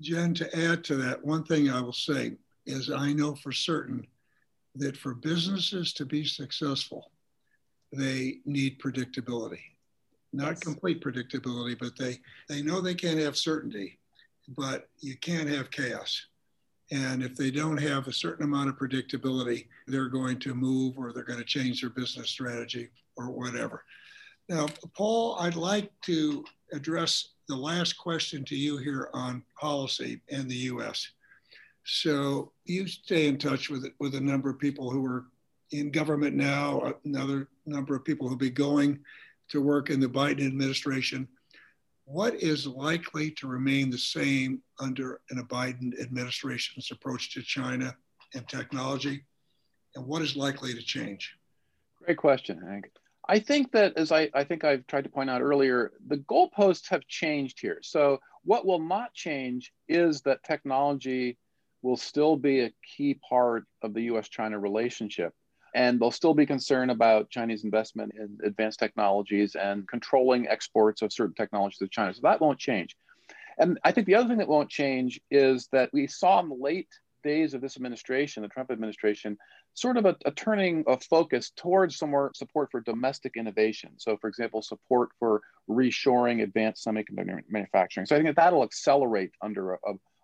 Jen, 0.00 0.34
to 0.34 0.56
add 0.56 0.84
to 0.84 0.96
that, 0.96 1.24
one 1.24 1.44
thing 1.44 1.70
I 1.70 1.80
will 1.80 1.92
say 1.92 2.32
is 2.66 2.90
I 2.90 3.12
know 3.12 3.34
for 3.34 3.52
certain 3.52 4.06
that 4.74 4.96
for 4.96 5.14
businesses 5.14 5.92
to 5.94 6.04
be 6.04 6.24
successful, 6.24 7.10
they 7.92 8.38
need 8.44 8.78
predictability. 8.78 9.60
Not 10.32 10.48
yes. 10.48 10.60
complete 10.60 11.02
predictability, 11.02 11.78
but 11.78 11.96
they, 11.96 12.18
they 12.48 12.62
know 12.62 12.80
they 12.80 12.94
can't 12.94 13.20
have 13.20 13.36
certainty, 13.36 13.98
but 14.48 14.88
you 15.00 15.16
can't 15.16 15.48
have 15.48 15.70
chaos. 15.70 16.26
And 16.90 17.22
if 17.22 17.36
they 17.36 17.50
don't 17.50 17.78
have 17.78 18.06
a 18.06 18.12
certain 18.12 18.44
amount 18.44 18.68
of 18.68 18.76
predictability, 18.76 19.66
they're 19.86 20.08
going 20.08 20.38
to 20.40 20.54
move 20.54 20.98
or 20.98 21.12
they're 21.12 21.24
going 21.24 21.38
to 21.38 21.44
change 21.44 21.80
their 21.80 21.90
business 21.90 22.28
strategy 22.28 22.90
or 23.16 23.30
whatever. 23.30 23.84
Now, 24.48 24.66
Paul, 24.96 25.36
I'd 25.40 25.56
like 25.56 25.90
to 26.02 26.44
address 26.72 27.30
the 27.48 27.56
last 27.56 27.94
question 27.94 28.44
to 28.44 28.56
you 28.56 28.76
here 28.76 29.08
on 29.12 29.42
policy 29.58 30.20
in 30.28 30.46
the 30.46 30.54
US. 30.54 31.08
So 31.84 32.52
you 32.64 32.86
stay 32.86 33.26
in 33.26 33.38
touch 33.38 33.70
with, 33.70 33.86
with 33.98 34.14
a 34.14 34.20
number 34.20 34.50
of 34.50 34.58
people 34.58 34.90
who 34.90 35.04
are 35.06 35.26
in 35.72 35.90
government 35.90 36.36
now, 36.36 36.94
another 37.04 37.48
number 37.64 37.96
of 37.96 38.04
people 38.04 38.28
who'll 38.28 38.36
be 38.36 38.50
going 38.50 39.00
to 39.48 39.60
work 39.60 39.90
in 39.90 40.00
the 40.00 40.08
Biden 40.08 40.46
administration. 40.46 41.28
What 42.04 42.34
is 42.34 42.68
likely 42.68 43.32
to 43.32 43.48
remain 43.48 43.90
the 43.90 43.98
same 43.98 44.62
under 44.78 45.20
a 45.30 45.34
Biden 45.42 46.00
administration's 46.00 46.90
approach 46.92 47.32
to 47.34 47.42
China 47.42 47.96
and 48.34 48.48
technology? 48.48 49.24
And 49.96 50.06
what 50.06 50.22
is 50.22 50.36
likely 50.36 50.72
to 50.74 50.82
change? 50.82 51.34
Great 52.04 52.16
question, 52.16 52.60
Hank. 52.60 52.90
I 53.28 53.40
think 53.40 53.72
that, 53.72 53.96
as 53.96 54.12
I, 54.12 54.30
I 54.34 54.44
think 54.44 54.64
I've 54.64 54.86
tried 54.86 55.04
to 55.04 55.10
point 55.10 55.30
out 55.30 55.42
earlier, 55.42 55.92
the 56.06 56.18
goalposts 56.18 56.88
have 56.90 57.06
changed 57.08 57.60
here. 57.60 57.78
So, 57.82 58.20
what 58.44 58.64
will 58.64 58.78
not 58.78 59.12
change 59.14 59.72
is 59.88 60.20
that 60.22 60.44
technology 60.44 61.36
will 61.82 61.96
still 61.96 62.36
be 62.36 62.60
a 62.60 62.72
key 62.96 63.18
part 63.28 63.64
of 63.82 63.94
the 63.94 64.02
US 64.02 64.28
China 64.28 64.58
relationship. 64.58 65.32
And 65.74 66.00
they'll 66.00 66.10
still 66.10 66.34
be 66.34 66.46
concerned 66.46 66.90
about 66.90 67.28
Chinese 67.28 67.64
investment 67.64 68.12
in 68.14 68.38
advanced 68.44 68.78
technologies 68.78 69.56
and 69.56 69.86
controlling 69.88 70.46
exports 70.48 71.02
of 71.02 71.12
certain 71.12 71.34
technologies 71.34 71.78
to 71.78 71.88
China. 71.88 72.14
So, 72.14 72.20
that 72.22 72.40
won't 72.40 72.58
change. 72.60 72.96
And 73.58 73.78
I 73.84 73.90
think 73.90 74.06
the 74.06 74.14
other 74.14 74.28
thing 74.28 74.38
that 74.38 74.48
won't 74.48 74.70
change 74.70 75.20
is 75.30 75.68
that 75.72 75.90
we 75.92 76.06
saw 76.06 76.40
in 76.40 76.48
the 76.48 76.54
late 76.54 76.88
days 77.26 77.54
of 77.54 77.60
this 77.60 77.76
administration, 77.76 78.42
the 78.42 78.48
Trump 78.48 78.70
administration, 78.70 79.36
sort 79.74 79.96
of 79.96 80.06
a, 80.06 80.16
a, 80.24 80.30
turning 80.30 80.84
of 80.86 81.02
focus 81.02 81.50
towards 81.56 81.96
some 81.96 82.10
more 82.10 82.30
support 82.34 82.70
for 82.70 82.80
domestic 82.80 83.32
innovation. 83.36 83.90
So, 83.96 84.16
for 84.16 84.28
example, 84.28 84.62
support 84.62 85.10
for 85.18 85.42
reshoring 85.68 86.42
advanced 86.42 86.86
semiconductor 86.86 87.40
manufacturing. 87.48 88.06
So, 88.06 88.14
I 88.14 88.18
think 88.18 88.28
that 88.28 88.36
that'll 88.36 88.62
accelerate 88.62 89.32
under 89.42 89.74
a, 89.74 89.78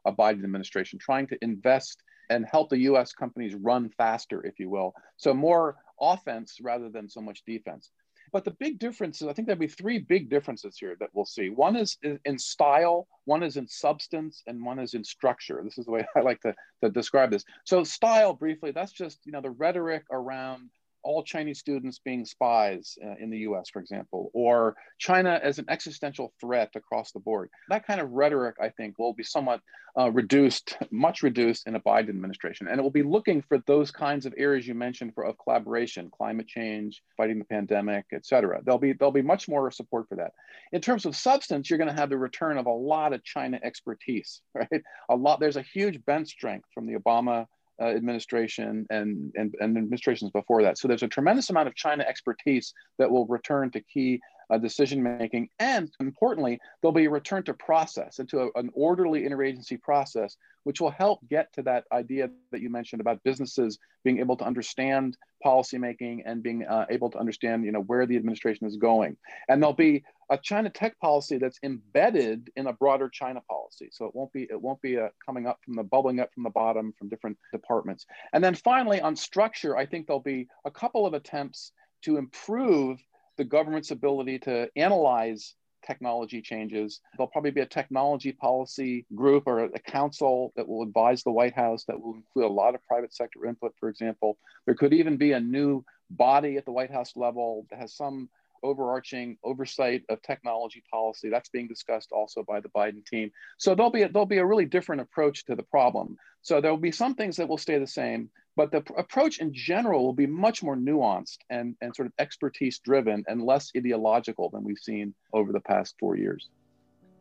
a 0.07 0.13
Biden 0.13 0.45
administration, 0.45 0.99
trying 0.99 1.27
to 1.29 1.39
invest 1.43 2.01
and 2.31 2.47
help 2.51 2.71
the 2.71 2.79
US 2.91 3.13
companies 3.13 3.55
run 3.55 3.91
faster, 3.99 4.47
if 4.47 4.61
you 4.61 4.71
will. 4.71 4.95
So, 5.17 5.35
more 5.35 5.77
offense 6.01 6.59
rather 6.63 6.89
than 6.89 7.09
so 7.09 7.21
much 7.21 7.43
defense. 7.47 7.91
But 8.33 8.45
the 8.45 8.51
big 8.53 8.79
differences, 8.79 9.29
I 9.29 9.35
think 9.35 9.47
there'll 9.47 9.61
be 9.61 9.69
three 9.69 9.99
big 9.99 10.31
differences 10.31 10.79
here 10.79 10.97
that 11.01 11.11
we'll 11.13 11.27
see. 11.27 11.51
One 11.51 11.77
is 11.77 11.99
in 12.25 12.39
style, 12.39 13.07
one 13.27 13.43
is 13.43 13.59
in 13.59 13.69
substance, 13.69 14.43
and 14.47 14.65
one 14.65 14.79
is 14.79 14.95
in 14.95 15.05
structure. 15.05 15.61
This 15.63 15.77
is 15.77 15.85
the 15.85 15.93
way 15.93 16.07
I 16.17 16.21
like 16.21 16.41
to, 16.41 16.55
to 16.83 16.91
describe 16.91 17.31
this. 17.31 17.45
So 17.65 17.85
style, 17.85 18.33
briefly, 18.33 18.73
that's 18.73 18.93
just 18.93 19.21
you 19.25 19.33
know 19.33 19.43
the 19.43 19.51
rhetoric 19.51 20.05
around 20.11 20.71
all 21.03 21.23
Chinese 21.23 21.59
students 21.59 21.99
being 21.99 22.25
spies 22.25 22.97
uh, 23.05 23.15
in 23.19 23.31
the 23.31 23.39
US, 23.39 23.69
for 23.71 23.81
example, 23.81 24.31
or 24.35 24.77
China 24.99 25.41
as 25.43 25.59
an 25.59 25.67
existential 25.69 26.33
threat 26.41 26.71
across 26.75 27.13
the 27.13 27.21
board. 27.21 27.51
That 27.69 27.87
kind 27.87 28.01
of 28.01 28.11
rhetoric, 28.11 28.57
I 28.61 28.69
think, 28.71 28.99
will 28.99 29.15
be 29.15 29.25
somewhat 29.25 29.61
uh, 29.99 30.11
reduced, 30.11 30.77
much 30.91 31.23
reduced 31.23 31.67
in 31.67 31.75
a 31.75 31.81
Biden 31.81 32.09
administration. 32.09 32.69
And 32.69 32.79
it 32.79 32.83
will 32.83 32.91
be 32.91 33.03
looking 33.03 33.43
for 33.43 33.59
those 33.67 33.91
kinds 33.91 34.25
of 34.25 34.35
areas 34.37 34.67
you 34.67 34.75
mentioned 34.75 35.15
for 35.15 35.25
of 35.25 35.37
collaboration, 35.39 36.11
climate 36.11 36.47
change, 36.47 37.03
fighting 37.17 37.39
the 37.39 37.45
pandemic, 37.45 38.07
et 38.13 38.25
cetera. 38.25 38.63
There'll 38.65 38.79
be, 38.79 38.93
there'll 38.93 39.13
be 39.13 39.23
much 39.23 39.49
more 39.49 39.71
support 39.71 40.09
for 40.09 40.17
that. 40.17 40.33
In 40.73 40.81
terms 40.81 41.05
of 41.05 41.15
substance, 41.15 41.69
you're 41.69 41.79
going 41.79 41.95
to 41.95 42.01
have 42.01 42.11
the 42.11 42.17
return 42.17 42.57
of 42.57 42.67
a 42.67 42.73
lot 42.73 43.13
of 43.13 43.23
China 43.23 43.59
expertise, 43.63 44.41
right? 44.55 44.83
A 45.11 45.17
lot, 45.17 45.41
there's 45.41 45.57
a 45.57 45.63
huge 45.63 46.03
bench 46.05 46.29
strength 46.29 46.69
from 46.73 46.87
the 46.87 46.95
Obama 46.95 47.47
uh, 47.83 47.87
administration 47.87 48.87
and, 48.91 49.33
and, 49.35 49.55
and 49.61 49.77
administrations 49.77 50.31
before 50.31 50.63
that. 50.63 50.79
So 50.79 50.87
there's 50.87 51.03
a 51.03 51.09
tremendous 51.09 51.51
amount 51.51 51.69
of 51.69 51.75
China 51.75 52.05
expertise 52.05 52.73
that 52.99 53.11
will 53.11 53.27
return 53.27 53.71
to 53.73 53.81
key 53.81 54.21
uh, 54.51 54.59
decision 54.59 55.03
making. 55.03 55.49
And 55.59 55.91
importantly, 55.99 56.61
there'll 56.81 56.93
be 56.93 57.07
a 57.07 57.11
return 57.11 57.43
to 57.45 57.55
process, 57.55 58.19
into 58.19 58.41
a, 58.41 58.49
an 58.55 58.71
orderly 58.75 59.23
interagency 59.23 59.81
process, 59.81 60.37
which 60.65 60.81
will 60.81 60.91
help 60.91 61.21
get 61.29 61.53
to 61.55 61.63
that 61.63 61.85
idea 61.91 62.31
that 62.53 62.61
you 62.61 62.71
mentioned 62.71 63.01
about 63.01 63.23
businesses 63.25 63.79
being 64.05 64.21
able 64.21 64.37
to 64.37 64.45
understand 64.45 65.17
policymaking 65.45 66.21
and 66.25 66.43
being 66.43 66.65
uh, 66.65 66.87
able 66.91 67.11
to 67.11 67.19
understand 67.19 67.65
you 67.65 67.73
know, 67.73 67.81
where 67.81 68.07
the 68.07 68.17
administration 68.17 68.67
is 68.67 68.77
going. 68.77 69.17
And 69.49 69.61
there'll 69.61 69.75
be 69.75 70.05
a 70.33 70.39
China 70.39 70.71
tech 70.71 70.99
policy 70.99 71.37
that's 71.37 71.59
embedded 71.63 72.51
in 72.57 72.67
a 72.67 72.73
broader 72.73 73.11
China 73.11 73.43
policy. 73.51 73.91
So 73.93 74.07
it 74.07 74.15
won't 74.15 74.33
be 74.33 74.45
it 74.45 74.61
won't 74.61 74.81
be 74.81 74.95
a 74.95 75.11
coming 75.25 75.47
up 75.47 75.59
from 75.63 75.75
the 75.75 75.83
bubbling 75.83 76.21
up 76.21 76.33
from 76.33 76.43
the 76.43 76.51
bottom 76.51 76.95
from 76.99 77.11
different 77.11 77.37
departments. 77.53 78.07
And 78.33 78.43
then 78.43 78.55
finally 78.55 79.03
on 79.03 79.15
structure, 79.15 79.77
I 79.77 79.85
think 79.85 80.07
there'll 80.07 80.21
be 80.21 80.49
a 80.65 80.71
couple 80.71 81.07
of 81.07 81.13
attempts 81.13 81.73
to 82.05 82.17
improve 82.17 82.99
the 83.37 83.45
government's 83.45 83.91
ability 83.91 84.39
to 84.41 84.71
analyze 84.75 85.55
technology 85.87 86.41
changes. 86.41 87.01
There'll 87.17 87.29
probably 87.31 87.51
be 87.51 87.61
a 87.61 87.67
technology 87.67 88.33
policy 88.33 89.05
group 89.15 89.45
or 89.47 89.65
a 89.65 89.79
council 89.81 90.55
that 90.57 90.67
will 90.67 90.83
advise 90.83 91.23
the 91.25 91.33
White 91.33 91.55
House 91.55 91.85
that 91.89 92.01
will 92.01 92.15
include 92.15 92.47
a 92.47 92.55
lot 92.55 92.75
of 92.75 92.83
private 92.87 93.13
sector 93.15 93.45
input, 93.45 93.75
for 93.79 93.91
example. 93.91 94.39
There 94.65 94.77
could 94.77 94.95
even 94.95 95.19
be 95.19 95.33
a 95.33 95.41
new 95.41 95.85
body 96.09 96.57
at 96.57 96.65
the 96.65 96.73
White 96.73 96.91
House 96.91 97.13
level 97.17 97.67
that 97.71 97.81
has 97.81 97.95
some 97.95 98.31
overarching 98.63 99.37
oversight 99.43 100.03
of 100.09 100.21
technology 100.23 100.83
policy. 100.91 101.29
That's 101.31 101.49
being 101.49 101.69
discussed 101.69 102.13
also 102.13 102.43
by 102.43 102.61
the 102.61 102.69
Biden 102.69 103.05
team. 103.05 103.31
So 103.59 103.75
there'll 103.75 103.91
be 103.91 104.03
a, 104.03 104.09
there'll 104.09 104.27
be 104.27 104.39
a 104.39 104.47
really 104.47 104.67
different 104.67 105.03
approach 105.03 105.45
to 105.47 105.57
the 105.57 105.63
problem. 105.63 106.17
So 106.43 106.61
there 106.61 106.71
will 106.71 106.79
be 106.79 106.93
some 106.93 107.15
things 107.15 107.37
that 107.37 107.49
will 107.49 107.59
stay 107.59 107.79
the 107.79 107.87
same, 107.87 108.31
but 108.57 108.73
the 108.73 108.81
pr- 108.81 108.95
approach 108.95 109.39
in 109.39 109.55
general 109.55 110.05
will 110.05 110.13
be 110.13 110.27
much 110.27 110.63
more 110.63 110.77
nuanced 110.77 111.39
and, 111.51 111.77
and 111.81 111.95
sort 111.95 112.07
of 112.07 112.13
expertise 112.19 112.79
driven 112.81 113.25
and 113.29 113.43
less 113.43 113.71
ideological 113.77 114.51
than 114.51 114.65
we've 114.65 114.79
seen 114.79 115.15
over 115.33 115.53
the 115.53 115.61
past 115.61 115.95
four 116.01 116.17
years. 116.17 116.51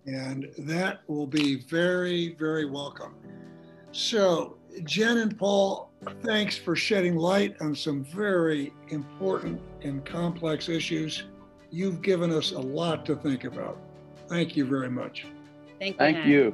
And 0.07 0.49
that 0.59 1.01
will 1.07 1.27
be 1.27 1.61
very, 1.61 2.35
very 2.39 2.65
welcome. 2.65 3.13
So, 3.91 4.57
Jen 4.83 5.17
and 5.17 5.37
Paul, 5.37 5.91
thanks 6.23 6.57
for 6.57 6.75
shedding 6.75 7.15
light 7.15 7.61
on 7.61 7.75
some 7.75 8.03
very 8.05 8.73
important 8.87 9.61
and 9.83 10.03
complex 10.05 10.69
issues. 10.69 11.23
You've 11.71 12.01
given 12.01 12.31
us 12.31 12.51
a 12.51 12.59
lot 12.59 13.05
to 13.05 13.15
think 13.15 13.45
about. 13.45 13.77
Thank 14.27 14.57
you 14.57 14.65
very 14.65 14.89
much. 14.89 15.25
Thank 15.79 15.95
you. 15.95 15.97
Thank 15.97 16.17
Hank. 16.17 16.27
you. 16.27 16.53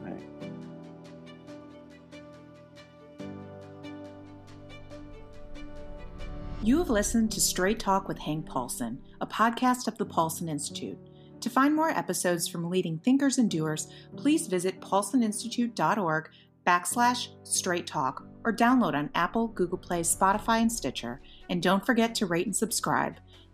You 6.61 6.77
have 6.77 6.89
listened 6.89 7.31
to 7.31 7.41
Straight 7.41 7.79
Talk 7.79 8.07
with 8.07 8.19
Hank 8.19 8.45
Paulson, 8.45 9.01
a 9.21 9.25
podcast 9.25 9.87
of 9.87 9.97
the 9.97 10.05
Paulson 10.05 10.49
Institute. 10.49 10.97
To 11.41 11.49
find 11.49 11.75
more 11.75 11.89
episodes 11.89 12.47
from 12.47 12.69
leading 12.69 12.99
thinkers 12.99 13.37
and 13.37 13.49
doers, 13.49 13.87
please 14.15 14.47
visit 14.47 14.81
paulsoninstitute.org 14.81 16.29
backslash 16.65 17.29
straight 17.43 17.87
talk 17.87 18.27
or 18.43 18.51
download 18.51 18.95
on 18.95 19.09
Apple, 19.15 19.47
Google 19.47 19.77
Play, 19.77 20.01
Spotify, 20.01 20.61
and 20.61 20.71
Stitcher. 20.71 21.21
And 21.49 21.63
don't 21.63 21.85
forget 21.85 22.13
to 22.15 22.25
rate 22.25 22.45
and 22.45 22.55
subscribe. 22.55 23.15